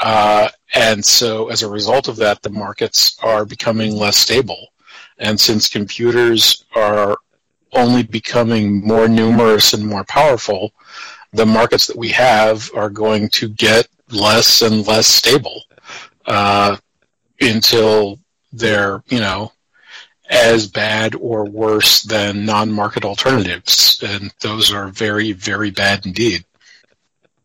Uh, 0.00 0.48
and 0.74 1.04
so 1.04 1.48
as 1.48 1.62
a 1.62 1.70
result 1.70 2.08
of 2.08 2.16
that 2.16 2.42
the 2.42 2.50
markets 2.50 3.16
are 3.22 3.44
becoming 3.44 3.96
less 3.96 4.16
stable. 4.16 4.68
And 5.18 5.38
since 5.38 5.68
computers 5.68 6.64
are 6.74 7.16
only 7.72 8.02
becoming 8.02 8.86
more 8.86 9.08
numerous 9.08 9.72
and 9.72 9.86
more 9.86 10.04
powerful, 10.04 10.72
the 11.32 11.46
markets 11.46 11.86
that 11.86 11.96
we 11.96 12.08
have 12.10 12.70
are 12.74 12.90
going 12.90 13.28
to 13.30 13.48
get 13.48 13.88
less 14.10 14.62
and 14.62 14.86
less 14.86 15.06
stable 15.06 15.62
uh, 16.26 16.76
until 17.40 18.18
they're, 18.52 19.02
you 19.08 19.20
know, 19.20 19.52
as 20.30 20.66
bad 20.66 21.14
or 21.14 21.44
worse 21.44 22.02
than 22.02 22.44
non-market 22.44 23.04
alternatives, 23.04 24.02
and 24.06 24.32
those 24.40 24.72
are 24.72 24.88
very, 24.88 25.32
very 25.32 25.70
bad 25.70 26.04
indeed. 26.04 26.44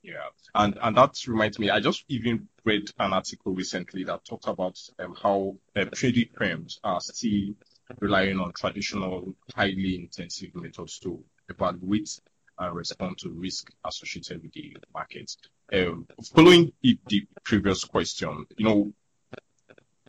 Yeah, 0.01 0.27
and 0.53 0.77
and 0.81 0.97
that 0.97 1.15
reminds 1.27 1.59
me, 1.59 1.69
I 1.69 1.79
just 1.79 2.03
even 2.09 2.47
read 2.65 2.89
an 2.99 3.13
article 3.13 3.53
recently 3.53 4.03
that 4.05 4.25
talked 4.25 4.47
about 4.47 4.79
um, 4.99 5.15
how 5.21 5.55
uh, 5.75 5.85
trading 5.93 6.29
firms 6.35 6.79
are 6.83 7.01
still 7.01 7.53
relying 7.99 8.39
on 8.39 8.53
traditional, 8.53 9.35
highly 9.55 9.95
intensive 9.95 10.55
methods 10.55 10.99
to 10.99 11.23
evaluate 11.49 12.19
and 12.59 12.75
respond 12.75 13.17
to 13.17 13.29
risk 13.29 13.71
associated 13.85 14.41
with 14.41 14.53
the 14.53 14.75
market. 14.93 15.35
Um, 15.71 16.07
following 16.35 16.71
the, 16.81 16.99
the, 17.07 17.25
previous 17.43 17.83
question, 17.83 18.45
you 18.57 18.65
know, 18.65 18.93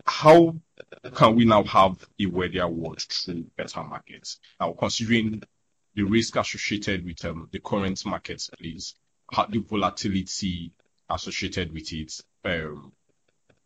how 0.06 0.54
can 1.14 1.34
we 1.34 1.44
now 1.44 1.64
have 1.64 1.96
a 2.20 2.26
worthier 2.26 2.68
world 2.68 3.00
through 3.00 3.46
better 3.56 3.82
markets? 3.82 4.38
Now, 4.60 4.72
considering 4.72 5.42
the 5.94 6.02
risk 6.02 6.36
associated 6.36 7.04
with 7.04 7.24
um, 7.24 7.48
the 7.52 7.60
current 7.60 8.04
marketplace, 8.04 8.94
the 9.50 9.58
volatility 9.58 10.72
associated 11.08 11.72
with 11.72 11.92
it, 11.92 12.12
um, 12.44 12.92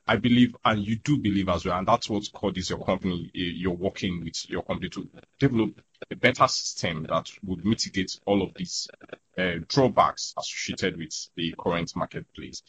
I 0.08 0.16
believe, 0.16 0.56
and 0.64 0.82
you 0.82 0.96
do 0.96 1.18
believe 1.18 1.50
as 1.50 1.66
well, 1.66 1.78
and 1.78 1.86
that's 1.86 2.08
what 2.08 2.32
causes 2.32 2.70
your 2.70 2.82
company, 2.82 3.30
you're 3.34 3.74
working 3.74 4.24
with 4.24 4.48
your 4.48 4.62
company 4.62 4.88
to 4.88 5.06
develop 5.38 5.80
a 6.10 6.16
better 6.16 6.48
system 6.48 7.06
that 7.10 7.28
would 7.44 7.62
mitigate 7.64 8.18
all 8.24 8.42
of 8.42 8.54
these 8.54 8.88
uh, 9.36 9.56
drawbacks 9.68 10.34
associated 10.38 10.96
with 10.96 11.14
the 11.36 11.54
current 11.58 11.94
marketplace. 11.94 12.62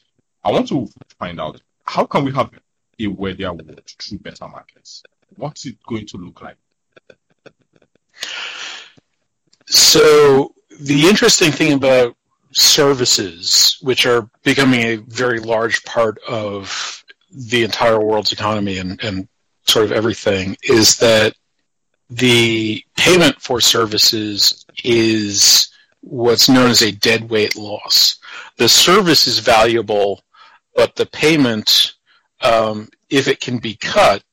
I 0.44 0.52
want 0.52 0.68
to 0.68 0.90
find 1.18 1.40
out 1.40 1.62
how 1.86 2.06
can 2.06 2.26
we 2.26 2.34
have 2.34 2.52
a 3.00 3.08
worthier 3.08 3.54
world 3.54 3.82
through 3.88 4.20
better 4.20 4.48
markets? 4.50 5.04
What's 5.38 5.66
it 5.66 5.78
going 5.88 6.08
to 6.08 6.18
look 6.18 6.42
like? 6.42 6.58
So 9.66 10.54
the 10.82 11.08
interesting 11.08 11.52
thing 11.52 11.74
about 11.74 12.18
services, 12.52 13.78
which 13.82 14.06
are 14.06 14.30
becoming 14.44 14.82
a 14.82 14.96
very 14.96 15.40
large 15.40 15.84
part 15.86 16.18
of 16.28 17.04
the 17.32 17.64
entire 17.64 18.00
world's 18.00 18.32
economy 18.32 18.78
and, 18.78 19.04
and 19.04 19.28
sort 19.66 19.86
of 19.86 19.92
everything 19.92 20.58
is 20.64 20.98
that 20.98 21.34
the 22.10 22.84
payment 22.98 23.40
for 23.42 23.62
services 23.62 24.66
is 24.84 25.70
what's 26.02 26.50
known 26.50 26.70
as 26.70 26.82
a 26.82 26.92
deadweight 26.92 27.56
loss. 27.56 28.18
The 28.58 28.70
service 28.70 29.28
is 29.28 29.40
valuable, 29.40 30.24
but 30.76 30.96
the 30.96 31.06
payment 31.06 31.94
um, 32.42 32.90
if 33.10 33.28
it 33.28 33.40
can 33.40 33.58
be 33.58 33.76
cut, 33.76 34.24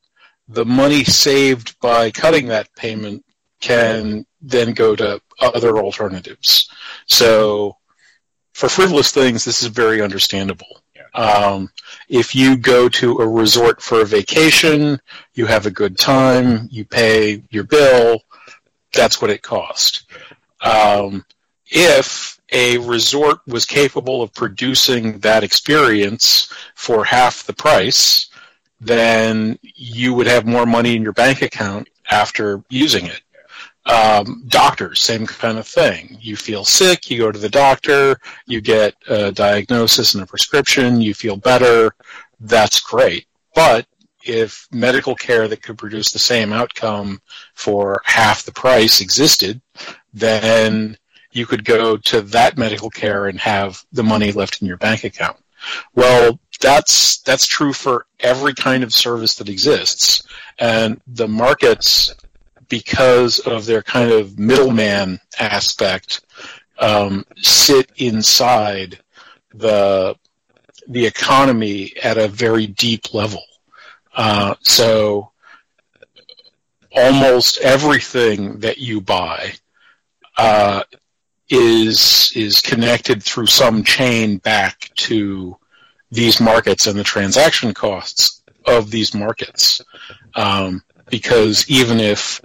the 0.49 0.65
money 0.65 1.05
saved 1.05 1.79
by 1.81 2.11
cutting 2.11 2.47
that 2.49 2.75
payment 2.77 3.25
can 3.61 4.25
then 4.41 4.75
go 4.75 4.95
to 4.95 5.21
other 5.41 5.79
alternatives. 5.79 6.71
So 7.07 7.77
for 8.55 8.69
frivolous 8.69 9.11
things, 9.11 9.45
this 9.45 9.63
is 9.63 9.69
very 9.69 10.03
understandable. 10.03 10.83
Um, 11.15 11.71
if 12.09 12.35
you 12.35 12.57
go 12.57 12.89
to 12.89 13.19
a 13.19 13.29
resort 13.29 13.81
for 13.83 14.01
a 14.01 14.07
vacation, 14.07 15.01
you 15.35 15.47
have 15.47 15.67
a 15.67 15.71
good 15.71 15.99
time, 15.99 16.69
you 16.71 16.85
pay 16.85 17.43
your 17.51 17.65
bill, 17.65 18.21
that's 18.93 19.21
what 19.21 19.31
it 19.31 19.43
cost. 19.43 20.11
Um, 20.61 21.25
if 21.69 22.41
a 22.53 22.79
resort 22.79 23.39
was 23.47 23.65
capable 23.65 24.23
of 24.23 24.33
producing 24.33 25.19
that 25.21 25.43
experience 25.45 26.53
for 26.75 27.05
half 27.05 27.45
the 27.45 27.53
price, 27.53 28.29
then 28.81 29.59
you 29.63 30.15
would 30.15 30.27
have 30.27 30.47
more 30.47 30.67
money 30.67 30.97
in 30.97 31.03
your 31.03 31.13
bank 31.13 31.43
account 31.43 31.89
after 32.11 32.63
using 32.69 33.07
it. 33.07 33.21
Um, 33.87 34.43
doctors, 34.49 35.01
same 35.01 35.27
kind 35.27 35.59
of 35.59 35.67
thing. 35.67 36.19
You 36.21 36.35
feel 36.37 36.65
sick, 36.65 37.09
you 37.09 37.19
go 37.19 37.31
to 37.31 37.39
the 37.39 37.49
doctor, 37.49 38.19
you 38.47 38.61
get 38.61 38.95
a 39.09 39.31
diagnosis 39.31 40.15
and 40.15 40.25
a 40.25 40.27
prescription, 40.27 41.01
you 41.01 41.15
feel 41.15 41.37
better. 41.37 41.95
That's 42.41 42.81
great. 42.81 43.27
But 43.55 43.87
if 44.25 44.67
medical 44.73 45.15
care 45.15 45.47
that 45.47 45.63
could 45.63 45.79
produce 45.79 46.11
the 46.11 46.19
same 46.19 46.53
outcome 46.53 47.21
for 47.55 48.03
half 48.05 48.43
the 48.43 48.53
price 48.53 49.01
existed, 49.01 49.61
then 50.13 50.99
you 51.31 51.47
could 51.47 51.65
go 51.65 51.97
to 51.97 52.23
that 52.23 52.59
medical 52.59 52.91
care 52.91 53.27
and 53.27 53.39
have 53.39 53.85
the 53.93 54.03
money 54.03 54.33
left 54.33 54.61
in 54.61 54.67
your 54.67 54.79
bank 54.79 55.05
account. 55.05 55.37
Well, 55.95 56.41
that's 56.61 57.19
that's 57.19 57.47
true 57.47 57.73
for 57.73 58.07
every 58.21 58.55
kind 58.55 58.83
of 58.83 58.95
service 58.95 59.35
that 59.37 59.49
exists, 59.49 60.23
and 60.59 61.01
the 61.07 61.29
markets, 61.29 62.15
because 62.69 63.39
of 63.41 63.67
their 63.67 63.83
kind 63.83 64.11
of 64.11 64.39
middleman 64.39 65.21
aspect, 65.39 66.21
um, 66.79 67.25
sit 67.37 67.91
inside 67.97 68.99
the 69.55 70.17
the 70.89 71.07
economy 71.07 71.93
at 72.03 72.17
a 72.17 72.29
very 72.29 72.67
deep 72.67 73.13
level. 73.13 73.43
Uh, 74.15 74.55
so 74.63 75.31
almost 76.95 77.59
everything 77.59 78.61
that 78.61 78.79
you 78.79 79.01
buy 79.01 79.53
uh, 80.39 80.83
is 81.49 82.33
is 82.35 82.61
connected 82.61 83.23
through 83.23 83.47
some 83.47 83.85
chain 83.85 84.39
back 84.39 84.91
to 84.97 85.57
these 86.11 86.41
markets 86.41 86.87
and 86.87 86.99
the 86.99 87.05
transaction 87.05 87.75
costs 87.75 88.43
of 88.65 88.91
these 88.91 89.15
markets. 89.15 89.81
Um, 90.35 90.83
because 91.11 91.69
even 91.69 92.01
if 92.01 92.41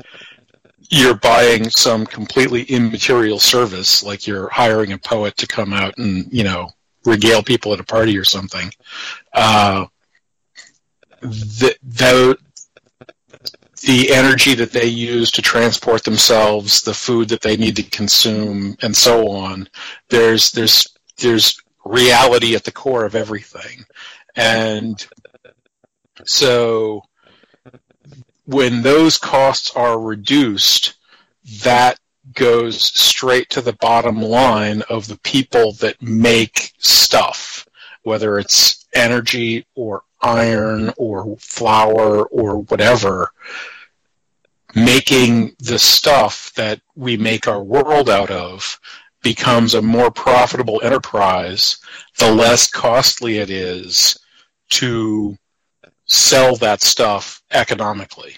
you're 0.89 1.15
buying 1.15 1.69
some 1.69 2.05
completely 2.05 2.63
immaterial 2.63 3.39
service, 3.39 4.03
like 4.03 4.27
you're 4.27 4.49
hiring 4.49 4.91
a 4.91 4.97
poet 4.97 5.37
to 5.37 5.47
come 5.47 5.73
out 5.73 5.97
and 5.97 6.31
you 6.31 6.43
know 6.43 6.69
regale 7.05 7.41
people 7.41 7.73
at 7.73 7.79
a 7.79 7.83
party 7.83 8.17
or 8.17 8.23
something, 8.23 8.71
uh, 9.33 9.85
the, 11.21 11.75
the 11.83 12.37
the 13.83 14.13
energy 14.13 14.53
that 14.53 14.71
they 14.71 14.85
use 14.85 15.31
to 15.31 15.41
transport 15.41 16.03
themselves, 16.03 16.83
the 16.83 16.93
food 16.93 17.29
that 17.29 17.41
they 17.41 17.57
need 17.57 17.75
to 17.75 17.83
consume, 17.83 18.75
and 18.81 18.95
so 18.95 19.29
on. 19.29 19.67
There's 20.09 20.51
there's 20.51 20.87
there's 21.17 21.57
reality 21.85 22.55
at 22.55 22.63
the 22.63 22.71
core 22.71 23.05
of 23.05 23.15
everything, 23.15 23.85
and 24.35 25.03
so 26.25 27.03
when 28.45 28.81
those 28.81 29.17
costs 29.17 29.71
are 29.75 29.99
reduced, 29.99 30.95
that 31.63 31.99
goes 32.33 32.83
straight 32.83 33.49
to 33.49 33.61
the 33.61 33.73
bottom 33.73 34.21
line 34.21 34.81
of 34.89 35.07
the 35.07 35.17
people 35.19 35.73
that 35.73 36.01
make 36.01 36.73
stuff, 36.77 37.67
whether 38.03 38.39
it's 38.39 38.85
energy 38.93 39.65
or 39.75 40.03
iron 40.21 40.93
or 40.97 41.35
flour 41.37 42.25
or 42.25 42.59
whatever, 42.63 43.31
making 44.75 45.55
the 45.59 45.79
stuff 45.79 46.53
that 46.55 46.79
we 46.95 47.17
make 47.17 47.47
our 47.47 47.63
world 47.63 48.09
out 48.09 48.31
of 48.31 48.79
becomes 49.21 49.73
a 49.73 49.81
more 49.81 50.09
profitable 50.09 50.81
enterprise 50.83 51.77
the 52.17 52.31
less 52.31 52.69
costly 52.69 53.37
it 53.37 53.49
is 53.49 54.17
to 54.69 55.37
sell 56.05 56.55
that 56.55 56.81
stuff 56.81 57.40
economically. 57.51 58.35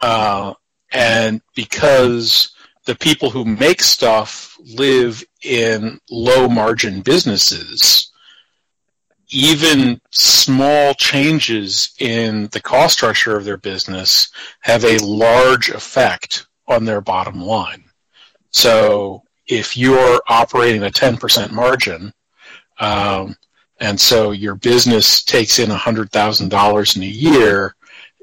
Uh, 0.00 0.54
and 0.92 1.40
because 1.54 2.52
the 2.86 2.94
people 2.94 3.30
who 3.30 3.44
make 3.44 3.82
stuff 3.82 4.58
live 4.64 5.22
in 5.42 6.00
low 6.10 6.48
margin 6.48 7.02
businesses, 7.02 8.10
even 9.30 10.00
small 10.10 10.94
changes 10.94 11.94
in 12.00 12.48
the 12.48 12.60
cost 12.60 12.94
structure 12.94 13.36
of 13.36 13.44
their 13.44 13.56
business 13.56 14.30
have 14.60 14.84
a 14.84 14.98
large 14.98 15.70
effect 15.70 16.46
on 16.66 16.84
their 16.84 17.00
bottom 17.00 17.40
line. 17.40 17.84
So 18.50 19.22
if 19.46 19.76
you're 19.76 20.20
operating 20.28 20.82
a 20.82 20.90
10% 20.90 21.52
margin, 21.52 22.12
um, 22.78 23.36
and 23.78 24.00
so 24.00 24.32
your 24.32 24.54
business 24.56 25.22
takes 25.22 25.58
in 25.58 25.70
$100,000 25.70 26.96
in 26.96 27.02
a 27.02 27.06
year, 27.06 27.74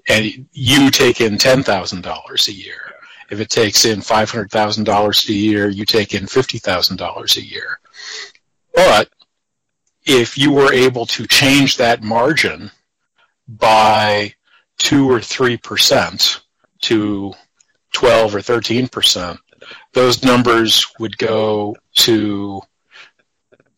and 0.07 0.47
you 0.51 0.89
take 0.89 1.21
in 1.21 1.37
$10,000 1.37 2.47
a 2.47 2.53
year. 2.53 2.93
If 3.29 3.41
it 3.41 3.49
takes 3.49 3.85
in 3.85 3.99
$500,000 3.99 5.29
a 5.29 5.33
year, 5.33 5.69
you 5.69 5.85
take 5.85 6.13
in 6.13 6.25
$50,000 6.25 7.37
a 7.37 7.45
year. 7.45 7.79
But 8.73 9.09
if 10.05 10.37
you 10.37 10.51
were 10.51 10.71
able 10.71 11.05
to 11.07 11.27
change 11.27 11.77
that 11.77 12.03
margin 12.03 12.71
by 13.47 14.33
two 14.77 15.09
or 15.09 15.19
three 15.19 15.57
percent 15.57 16.41
to 16.81 17.33
12 17.93 18.35
or 18.35 18.41
13 18.41 18.87
percent, 18.87 19.39
those 19.93 20.23
numbers 20.23 20.85
would 20.99 21.17
go 21.17 21.75
to 21.95 22.61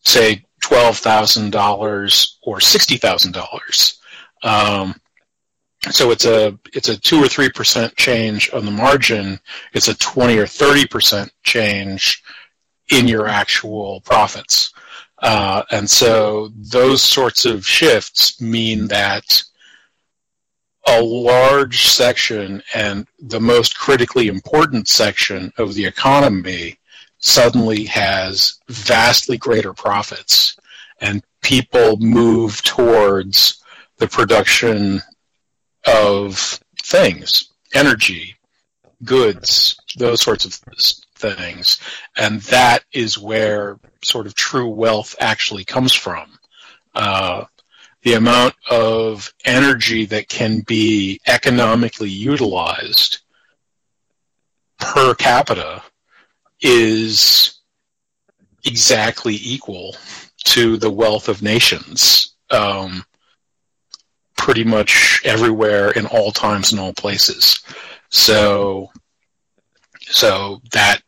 say 0.01 0.43
$12,000 0.61 2.27
or 2.43 2.57
$60,000. 2.57 3.97
Um, 4.43 4.95
so 5.89 6.11
it's 6.11 6.25
a 6.25 6.57
it's 6.73 6.89
a 6.89 6.99
two 6.99 7.23
or 7.23 7.27
three 7.27 7.49
percent 7.49 7.95
change 7.95 8.51
on 8.53 8.65
the 8.65 8.71
margin. 8.71 9.39
It's 9.73 9.87
a 9.87 9.97
twenty 9.97 10.37
or 10.37 10.47
thirty 10.47 10.85
percent 10.85 11.31
change 11.43 12.21
in 12.89 13.07
your 13.07 13.27
actual 13.27 14.01
profits. 14.01 14.73
Uh, 15.19 15.63
and 15.71 15.89
so 15.89 16.49
those 16.55 17.01
sorts 17.01 17.45
of 17.45 17.65
shifts 17.65 18.41
mean 18.41 18.87
that 18.87 19.43
a 20.87 21.01
large 21.01 21.87
section 21.87 22.63
and 22.73 23.05
the 23.19 23.39
most 23.39 23.77
critically 23.77 24.27
important 24.27 24.87
section 24.87 25.51
of 25.57 25.73
the 25.73 25.85
economy 25.85 26.79
suddenly 27.19 27.83
has 27.83 28.59
vastly 28.69 29.37
greater 29.37 29.73
profits 29.73 30.57
and 31.01 31.23
people 31.41 31.97
move 31.97 32.61
towards 32.63 33.61
the 33.97 34.07
production 34.07 35.01
of 35.95 36.60
things, 36.84 37.49
energy, 37.73 38.36
goods, 39.04 39.80
those 39.97 40.21
sorts 40.21 40.45
of 40.45 40.54
things. 41.15 41.80
And 42.17 42.41
that 42.43 42.84
is 42.91 43.17
where 43.17 43.80
sort 44.04 44.28
of 44.28 44.36
true 44.36 44.69
wealth 44.69 45.15
actually 45.19 45.65
comes 45.65 45.93
from. 45.93 46.39
Uh, 46.95 47.45
the 48.04 48.13
amount 48.13 48.56
of 48.69 49.34
energy 49.45 50.06
that 50.06 50.30
can 50.30 50.62
be 50.62 51.19
economically 51.28 52.10
utilized 52.10 53.19
per 54.80 55.13
capita 55.13 55.84
is 56.62 57.60
exactly 58.65 59.38
equal 59.41 59.95
to 60.45 60.78
the 60.78 60.89
wealth 60.89 61.28
of 61.28 61.41
nations 61.41 62.36
um, 62.52 63.04
pretty 64.39 64.63
much 64.63 65.21
everywhere 65.25 65.91
in 65.91 66.06
all 66.08 66.32
times 66.32 66.71
and 66.71 66.80
all 66.80 66.93
places. 66.93 67.60
So, 68.10 68.89
so 69.99 70.62
that 70.71 71.02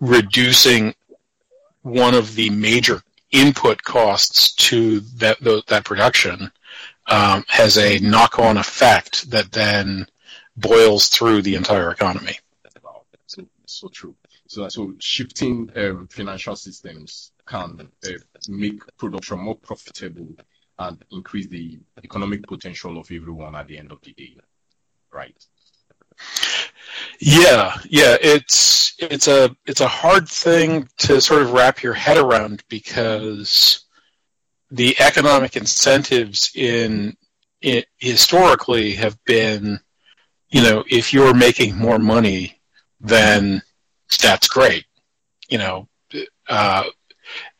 reducing 0.00 0.94
one 1.82 2.14
of 2.14 2.34
the 2.34 2.50
major 2.50 3.00
input 3.30 3.82
costs 3.82 4.54
to 4.54 5.00
that 5.20 5.38
that 5.68 5.84
production 5.84 6.50
um, 7.06 7.44
has 7.46 7.78
a 7.78 8.00
knock-on 8.00 8.56
effect 8.56 9.30
that 9.30 9.52
then 9.52 10.06
boils 10.56 11.08
through 11.08 11.42
the 11.42 11.54
entire 11.54 11.92
economy. 11.92 12.36
So, 13.26 13.46
so 13.66 13.88
true. 13.88 14.16
So, 14.48 14.68
so 14.68 14.94
shifting 14.98 15.70
um, 15.76 16.08
financial 16.08 16.56
systems 16.56 17.30
can 17.46 17.88
uh, 18.04 18.10
make 18.48 18.80
production 18.98 19.38
more 19.38 19.54
profitable 19.54 20.34
and 20.78 21.04
increase 21.10 21.46
the 21.48 21.78
economic 22.04 22.46
potential 22.46 22.98
of 22.98 23.10
everyone 23.10 23.54
at 23.54 23.66
the 23.66 23.78
end 23.78 23.92
of 23.92 24.00
the 24.02 24.12
day, 24.12 24.36
right? 25.12 25.36
Yeah, 27.18 27.76
yeah, 27.88 28.16
it's 28.20 28.94
it's 28.98 29.28
a 29.28 29.54
it's 29.66 29.80
a 29.80 29.88
hard 29.88 30.28
thing 30.28 30.88
to 30.98 31.20
sort 31.20 31.42
of 31.42 31.52
wrap 31.52 31.82
your 31.82 31.94
head 31.94 32.16
around 32.16 32.62
because 32.68 33.84
the 34.70 34.98
economic 35.00 35.56
incentives 35.56 36.50
in 36.54 37.16
historically 37.98 38.92
have 38.92 39.22
been, 39.24 39.80
you 40.50 40.62
know, 40.62 40.84
if 40.88 41.12
you're 41.12 41.34
making 41.34 41.76
more 41.76 41.98
money, 41.98 42.60
then 43.00 43.62
that's 44.22 44.48
great, 44.48 44.84
you 45.48 45.58
know, 45.58 45.88
uh, 46.48 46.84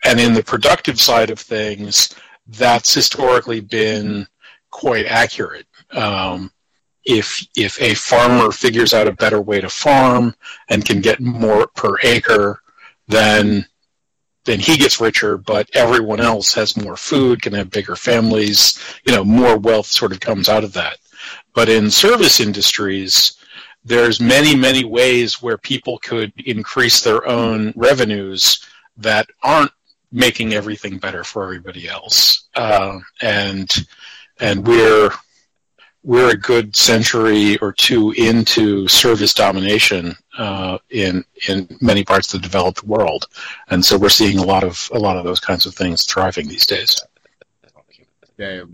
and 0.04 0.20
in 0.20 0.32
the 0.32 0.42
productive 0.42 1.00
side 1.00 1.30
of 1.30 1.38
things, 1.38 2.14
that's 2.48 2.94
historically 2.94 3.60
been 3.60 4.26
quite 4.70 5.06
accurate. 5.06 5.66
Um, 5.92 6.50
if 7.04 7.46
if 7.56 7.80
a 7.80 7.94
farmer 7.94 8.50
figures 8.50 8.92
out 8.92 9.06
a 9.06 9.12
better 9.12 9.40
way 9.40 9.60
to 9.60 9.68
farm 9.68 10.34
and 10.68 10.84
can 10.84 11.00
get 11.00 11.20
more 11.20 11.68
per 11.68 11.96
acre, 12.02 12.60
then 13.08 13.64
then 14.44 14.60
he 14.60 14.76
gets 14.76 15.00
richer, 15.00 15.36
but 15.36 15.68
everyone 15.74 16.20
else 16.20 16.54
has 16.54 16.76
more 16.76 16.96
food, 16.96 17.42
can 17.42 17.52
have 17.52 17.68
bigger 17.70 17.96
families, 17.96 18.78
you 19.04 19.12
know, 19.12 19.24
more 19.24 19.58
wealth 19.58 19.86
sort 19.86 20.12
of 20.12 20.20
comes 20.20 20.48
out 20.48 20.64
of 20.64 20.72
that. 20.72 20.98
But 21.52 21.68
in 21.68 21.90
service 21.90 22.38
industries, 22.38 23.38
there's 23.84 24.20
many, 24.20 24.54
many 24.54 24.84
ways 24.84 25.42
where 25.42 25.58
people 25.58 25.98
could 25.98 26.32
increase 26.44 27.00
their 27.00 27.26
own 27.26 27.72
revenues 27.76 28.64
that 28.96 29.26
aren't 29.42 29.72
making 30.12 30.54
everything 30.54 30.98
better 30.98 31.24
for 31.24 31.44
everybody 31.44 31.88
else. 31.88 32.48
Uh, 32.54 32.98
and 33.20 33.70
and 34.40 34.66
we're 34.66 35.10
we're 36.02 36.30
a 36.30 36.36
good 36.36 36.76
century 36.76 37.58
or 37.58 37.72
two 37.72 38.12
into 38.12 38.86
service 38.86 39.34
domination 39.34 40.14
uh, 40.38 40.78
in 40.90 41.24
in 41.48 41.68
many 41.80 42.04
parts 42.04 42.32
of 42.32 42.40
the 42.40 42.46
developed 42.46 42.84
world, 42.84 43.26
and 43.68 43.84
so 43.84 43.98
we're 43.98 44.08
seeing 44.08 44.38
a 44.38 44.44
lot 44.44 44.62
of 44.62 44.88
a 44.92 44.98
lot 44.98 45.16
of 45.16 45.24
those 45.24 45.40
kinds 45.40 45.66
of 45.66 45.74
things 45.74 46.04
thriving 46.04 46.48
these 46.48 46.66
days. 46.66 47.00
Yeah, 48.38 48.64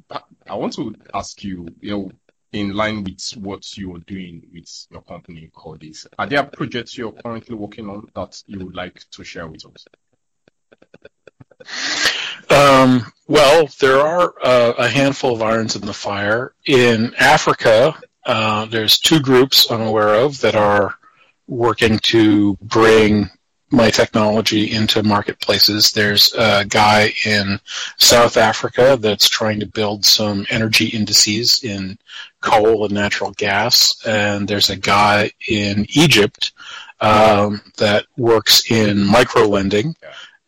I 0.49 0.55
want 0.57 0.75
to 0.75 0.95
ask 1.15 1.43
you, 1.45 1.69
you 1.81 1.91
know, 1.91 2.11
in 2.53 2.75
line 2.75 3.05
with 3.05 3.23
what 3.37 3.79
you're 3.79 3.99
doing 4.01 4.43
with 4.53 4.87
your 4.91 5.03
company 5.03 5.51
CoreDisk, 5.55 6.09
are 6.19 6.27
there 6.27 6.43
projects 6.43 6.99
you're 6.99 7.13
currently 7.13 7.55
working 7.55 7.89
on 7.89 8.09
that 8.15 8.43
you 8.47 8.59
would 8.59 8.75
like 8.75 9.05
to 9.13 9.25
share 9.25 9.47
with 9.47 9.65
us? 9.65 9.87
Um, 12.51 13.13
well, 13.29 13.69
there 13.81 14.01
are 14.01 14.35
uh, 14.43 14.75
a 14.79 14.89
handful 14.89 15.35
of 15.35 15.43
irons 15.43 15.77
in 15.77 15.87
the 15.87 15.95
fire. 15.95 16.55
In 16.67 17.15
Africa, 17.19 17.99
uh, 18.27 18.67
there's 18.67 18.99
two 18.99 19.21
groups 19.21 19.71
I'm 19.71 19.81
aware 19.81 20.15
of 20.15 20.41
that 20.41 20.55
are 20.55 20.95
working 21.47 21.99
to 22.01 22.57
bring 22.63 23.31
my 23.71 23.91
technology 23.91 24.71
into 24.71 25.03
marketplaces. 25.03 25.93
There's 25.93 26.35
a 26.35 26.65
guy 26.69 27.15
in 27.25 27.59
South 27.97 28.37
Africa 28.37 28.99
that's 29.01 29.29
trying 29.29 29.61
to 29.61 29.67
build 29.67 30.05
some 30.05 30.47
energy 30.51 30.89
indices 30.89 31.65
in 31.65 31.99
coal 32.43 32.85
and 32.85 32.93
natural 32.93 33.31
gas, 33.33 33.97
and 34.07 34.47
there's 34.47 34.69
a 34.69 34.77
guy 34.77 35.31
in 35.49 35.87
Egypt 35.95 36.53
um, 37.01 37.63
that 37.79 38.05
works 38.17 38.71
in 38.71 39.03
micro 39.03 39.47
lending 39.47 39.97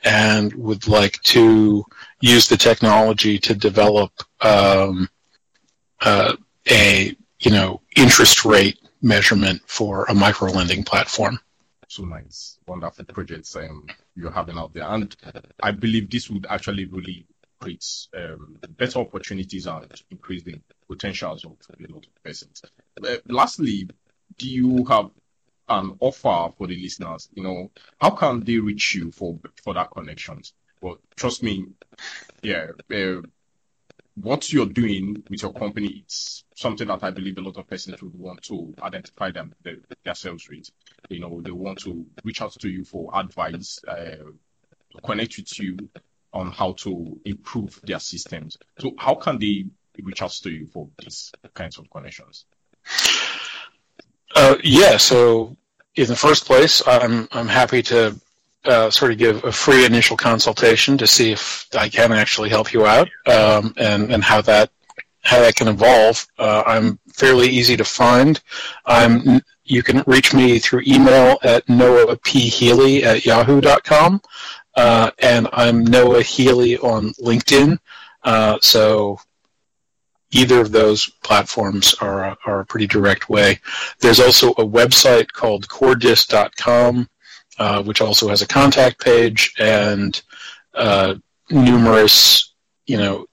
and 0.05 0.53
would 0.55 0.87
like 0.87 1.21
to 1.23 1.85
use 2.21 2.49
the 2.49 2.57
technology 2.57 3.39
to 3.39 3.55
develop 3.55 4.13
um, 4.41 5.09
uh, 6.01 6.37
a 6.71 7.17
you 7.41 7.51
know 7.51 7.81
interest 7.97 8.45
rate 8.45 8.79
measurement 9.03 9.63
for 9.67 10.05
a 10.05 10.15
micro 10.15 10.51
lending 10.51 10.85
platform. 10.85 11.39
So 11.89 12.05
nice, 12.05 12.59
wonderful 12.67 13.05
projects 13.07 13.57
um, 13.57 13.87
you're 14.15 14.31
having 14.31 14.59
out 14.59 14.75
there, 14.75 14.85
and 14.85 15.15
I 15.63 15.71
believe 15.71 16.11
this 16.11 16.29
would 16.31 16.47
actually 16.49 16.87
really 16.87 17.27
create 17.61 17.85
um, 18.17 18.59
better 18.77 18.99
opportunities 18.99 19.67
and 19.67 19.87
increase 20.11 20.43
the 20.43 20.61
potentials 20.89 21.45
of 21.45 21.53
a 21.53 21.93
lot 21.93 22.05
of 22.05 22.23
persons. 22.23 22.63
Uh, 23.03 23.17
lastly, 23.29 23.89
do 24.37 24.49
you 24.49 24.85
have 24.87 25.11
an 25.69 25.97
offer 26.01 26.53
for 26.57 26.67
the 26.67 26.81
listeners? 26.81 27.29
You 27.35 27.43
know, 27.43 27.71
how 28.01 28.11
can 28.11 28.41
they 28.45 28.59
reach 28.59 28.95
you 28.95 29.11
for 29.11 29.39
for 29.63 29.75
that 29.75 29.91
connections? 29.91 30.53
Well, 30.81 30.99
trust 31.17 31.43
me, 31.43 31.67
yeah, 32.43 32.69
uh, 32.95 33.23
what 34.15 34.53
you're 34.53 34.67
doing 34.67 35.23
with 35.29 35.43
your 35.43 35.53
company 35.53 36.03
it's 36.05 36.45
something 36.55 36.87
that 36.89 37.03
I 37.03 37.11
believe 37.11 37.39
a 37.39 37.41
lot 37.41 37.57
of 37.57 37.67
persons 37.67 38.01
would 38.03 38.17
want 38.19 38.43
to 38.45 38.75
identify 38.81 39.31
them 39.31 39.55
their, 39.63 39.77
their 40.05 40.15
sales 40.15 40.49
rate. 40.49 40.71
You 41.09 41.21
know, 41.21 41.41
they 41.41 41.51
want 41.51 41.81
to 41.81 42.07
reach 42.23 42.41
out 42.41 42.53
to 42.61 42.69
you 42.69 42.85
for 42.85 43.11
advice, 43.15 43.81
uh, 43.89 44.17
connect 45.05 45.37
with 45.37 45.59
you 45.59 45.77
on 46.33 46.51
how 46.51 46.73
to 46.73 47.21
improve 47.25 47.81
their 47.83 47.99
systems. 47.99 48.57
So, 48.79 48.93
how 48.99 49.17
can 49.17 49.39
they 49.39 49.67
reach 50.03 50.23
out 50.23 50.33
to 50.43 50.51
you 50.51 50.67
for 50.67 50.89
these 50.99 51.33
kinds 51.55 51.79
of 51.79 51.91
connections? 51.91 52.47
Uh, 54.45 54.59
yeah. 54.63 54.99
So, 54.99 55.57
in 55.97 56.07
the 56.07 56.17
first 56.17 56.45
place, 56.45 56.83
I'm 56.87 57.27
I'm 57.33 57.49
happy 57.49 57.83
to 57.85 58.21
uh, 58.67 58.91
sort 58.91 59.11
of 59.13 59.17
give 59.17 59.43
a 59.45 59.53
free 59.53 59.87
initial 59.87 60.19
consultation 60.19 60.99
to 60.99 61.07
see 61.07 61.33
if 61.33 61.67
I 61.75 61.89
can 61.89 62.13
actually 62.13 62.51
help 62.51 62.75
you 62.75 62.85
out 62.85 63.09
um, 63.27 63.73
and 63.79 64.13
and 64.13 64.23
how 64.23 64.43
that 64.43 64.71
how 65.23 65.41
that 65.41 65.57
can 65.57 65.69
evolve. 65.69 66.27
Uh, 66.39 66.63
I'm 66.67 66.99
fairly 67.15 67.49
easy 67.49 67.75
to 67.79 67.85
find. 67.85 68.43
I'm 68.85 69.41
you 69.65 69.83
can 69.83 70.05
reach 70.07 70.35
me 70.35 70.59
through 70.59 70.83
email 70.87 71.39
at 71.43 71.65
noahphealy 71.67 73.03
at 73.03 73.25
yahoo.com. 73.25 74.21
Uh, 74.77 75.11
and 75.21 75.49
I'm 75.55 75.85
Noah 75.85 76.23
Healy 76.23 76.77
on 76.79 77.13
LinkedIn. 77.15 77.79
Uh, 78.25 78.59
so 78.61 79.19
either 80.35 80.61
of 80.61 80.73
those 80.73 81.09
platforms 81.23 81.95
are 82.01 82.25
a, 82.25 82.37
are 82.45 82.61
a 82.61 82.67
pretty 82.67 82.87
direct 82.87 83.31
way. 83.31 83.61
There's 84.01 84.21
also 84.21 84.51
a 84.53 84.67
website 84.67 85.31
called 85.33 85.69
coredisk.com, 85.69 87.09
uh, 87.59 87.83
which 87.85 88.01
also 88.01 88.29
has 88.29 88.43
a 88.43 88.47
contact 88.47 89.03
page 89.03 89.55
and 89.59 90.21
uh, 90.75 91.15
numerous, 91.51 92.53
you 92.87 92.99
know, 92.99 93.27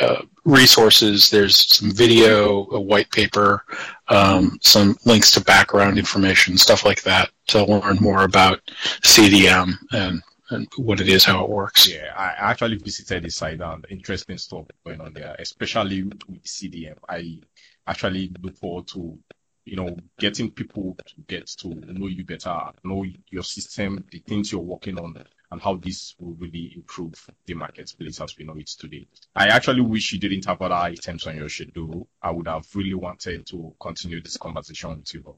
uh, 0.00 0.22
resources. 0.44 1.30
There's 1.30 1.76
some 1.76 1.90
video, 1.90 2.68
a 2.70 2.80
white 2.80 3.10
paper, 3.10 3.64
um, 4.08 4.58
some 4.62 4.96
links 5.04 5.32
to 5.32 5.40
background 5.40 5.98
information, 5.98 6.56
stuff 6.56 6.84
like 6.84 7.02
that 7.02 7.30
to 7.48 7.64
learn 7.64 7.96
more 8.00 8.24
about 8.24 8.60
CDM 9.02 9.74
and 9.92 10.22
and 10.54 10.68
what 10.76 11.00
it 11.00 11.08
is, 11.08 11.24
how 11.24 11.44
it 11.44 11.50
works. 11.50 11.88
Yeah, 11.88 12.12
I 12.16 12.50
actually 12.50 12.76
visited 12.76 13.24
the 13.24 13.30
site 13.30 13.60
and 13.60 13.84
interesting 13.90 14.38
stuff 14.38 14.66
going 14.84 15.00
on 15.00 15.12
there, 15.12 15.36
especially 15.38 16.02
with 16.04 16.44
CDM. 16.44 16.96
I 17.08 17.40
actually 17.86 18.32
look 18.40 18.56
forward 18.56 18.86
to, 18.88 19.18
you 19.64 19.76
know, 19.76 19.96
getting 20.18 20.50
people 20.50 20.96
to 21.06 21.14
get 21.26 21.46
to 21.46 21.68
know 21.68 22.06
you 22.06 22.24
better, 22.24 22.58
know 22.84 23.04
your 23.30 23.42
system, 23.42 24.04
the 24.10 24.18
things 24.20 24.52
you're 24.52 24.60
working 24.60 24.98
on, 24.98 25.24
and 25.50 25.62
how 25.62 25.76
this 25.76 26.14
will 26.18 26.34
really 26.34 26.72
improve 26.74 27.14
the 27.46 27.54
marketplace 27.54 28.20
as 28.20 28.36
we 28.36 28.44
know 28.44 28.56
it 28.56 28.66
today. 28.66 29.06
I 29.36 29.48
actually 29.48 29.82
wish 29.82 30.12
you 30.12 30.18
didn't 30.18 30.46
have 30.46 30.60
other 30.60 30.74
items 30.74 31.26
on 31.26 31.36
your 31.36 31.48
schedule. 31.48 32.08
I 32.20 32.30
would 32.30 32.48
have 32.48 32.66
really 32.74 32.94
wanted 32.94 33.46
to 33.48 33.74
continue 33.80 34.20
this 34.20 34.36
conversation 34.36 34.96
with 34.96 35.14
you. 35.14 35.36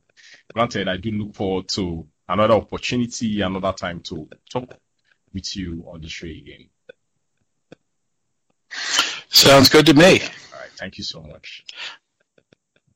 Granted, 0.54 0.88
I 0.88 0.96
do 0.96 1.10
look 1.10 1.34
forward 1.34 1.68
to 1.70 2.06
another 2.28 2.54
opportunity, 2.54 3.40
another 3.42 3.72
time 3.72 4.00
to 4.00 4.28
talk 4.50 4.78
with 5.36 5.54
you 5.54 5.84
on 5.86 6.00
the 6.00 6.08
show 6.08 6.26
again. 6.26 6.68
Sounds 9.28 9.68
good 9.68 9.84
to 9.86 9.94
me. 9.94 10.02
All 10.02 10.58
right. 10.58 10.70
Thank 10.78 10.96
you 10.96 11.04
so 11.04 11.20
much. 11.20 11.62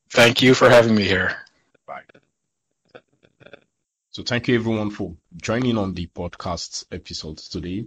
Thank 0.09 0.41
you 0.41 0.55
for 0.55 0.67
having 0.67 0.95
me 0.95 1.03
here. 1.03 1.37
Bye. 1.85 2.01
So 4.09 4.23
thank 4.23 4.47
you 4.47 4.55
everyone 4.55 4.89
for 4.89 5.15
joining 5.39 5.77
on 5.77 5.93
the 5.93 6.07
podcast 6.07 6.85
episode 6.91 7.37
today. 7.37 7.85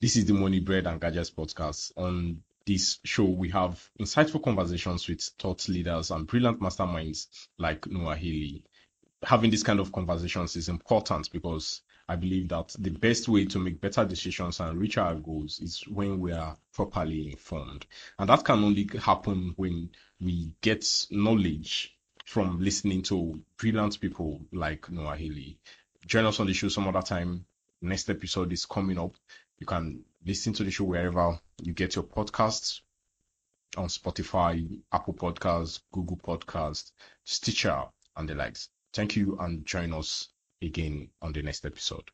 This 0.00 0.16
is 0.16 0.26
the 0.26 0.34
Money 0.34 0.58
Bread 0.58 0.88
and 0.88 1.00
Gadgets 1.00 1.30
podcast. 1.30 1.92
On 1.96 2.42
this 2.66 2.98
show, 3.04 3.24
we 3.24 3.48
have 3.50 3.88
insightful 4.00 4.42
conversations 4.42 5.08
with 5.08 5.22
thought 5.38 5.68
leaders 5.68 6.10
and 6.10 6.26
brilliant 6.26 6.60
masterminds 6.60 7.28
like 7.58 7.86
Noah 7.86 8.16
Healy. 8.16 8.64
Having 9.22 9.52
this 9.52 9.62
kind 9.62 9.78
of 9.78 9.92
conversations 9.92 10.56
is 10.56 10.68
important 10.68 11.30
because 11.30 11.80
I 12.08 12.16
believe 12.16 12.48
that 12.48 12.74
the 12.78 12.90
best 12.90 13.28
way 13.28 13.46
to 13.46 13.58
make 13.58 13.80
better 13.80 14.04
decisions 14.04 14.60
and 14.60 14.78
reach 14.78 14.98
our 14.98 15.14
goals 15.14 15.60
is 15.60 15.82
when 15.88 16.20
we 16.20 16.32
are 16.32 16.56
properly 16.72 17.30
informed. 17.30 17.86
And 18.18 18.28
that 18.28 18.44
can 18.44 18.62
only 18.64 18.88
happen 19.00 19.54
when 19.56 19.90
we 20.20 20.52
get 20.60 20.86
knowledge 21.10 21.96
from 22.24 22.60
listening 22.60 23.02
to 23.02 23.42
brilliant 23.56 24.00
people 24.00 24.40
like 24.52 24.90
Noah 24.90 25.16
Healy. 25.16 25.58
Join 26.06 26.26
us 26.26 26.40
on 26.40 26.46
the 26.46 26.52
show 26.52 26.68
some 26.68 26.88
other 26.88 27.02
time. 27.02 27.46
Next 27.80 28.08
episode 28.10 28.52
is 28.52 28.66
coming 28.66 28.98
up. 28.98 29.14
You 29.58 29.66
can 29.66 30.04
listen 30.24 30.52
to 30.54 30.64
the 30.64 30.70
show 30.70 30.84
wherever 30.84 31.38
you 31.62 31.72
get 31.72 31.94
your 31.96 32.04
podcasts. 32.04 32.80
on 33.76 33.88
Spotify, 33.88 34.80
Apple 34.92 35.14
Podcasts, 35.14 35.80
Google 35.92 36.16
Podcasts, 36.16 36.92
Stitcher, 37.24 37.84
and 38.16 38.28
the 38.28 38.34
likes. 38.34 38.68
Thank 38.92 39.16
you 39.16 39.36
and 39.40 39.66
join 39.66 39.92
us 39.92 40.28
again 40.66 41.10
on 41.22 41.32
the 41.32 41.42
next 41.42 41.64
episode. 41.66 42.10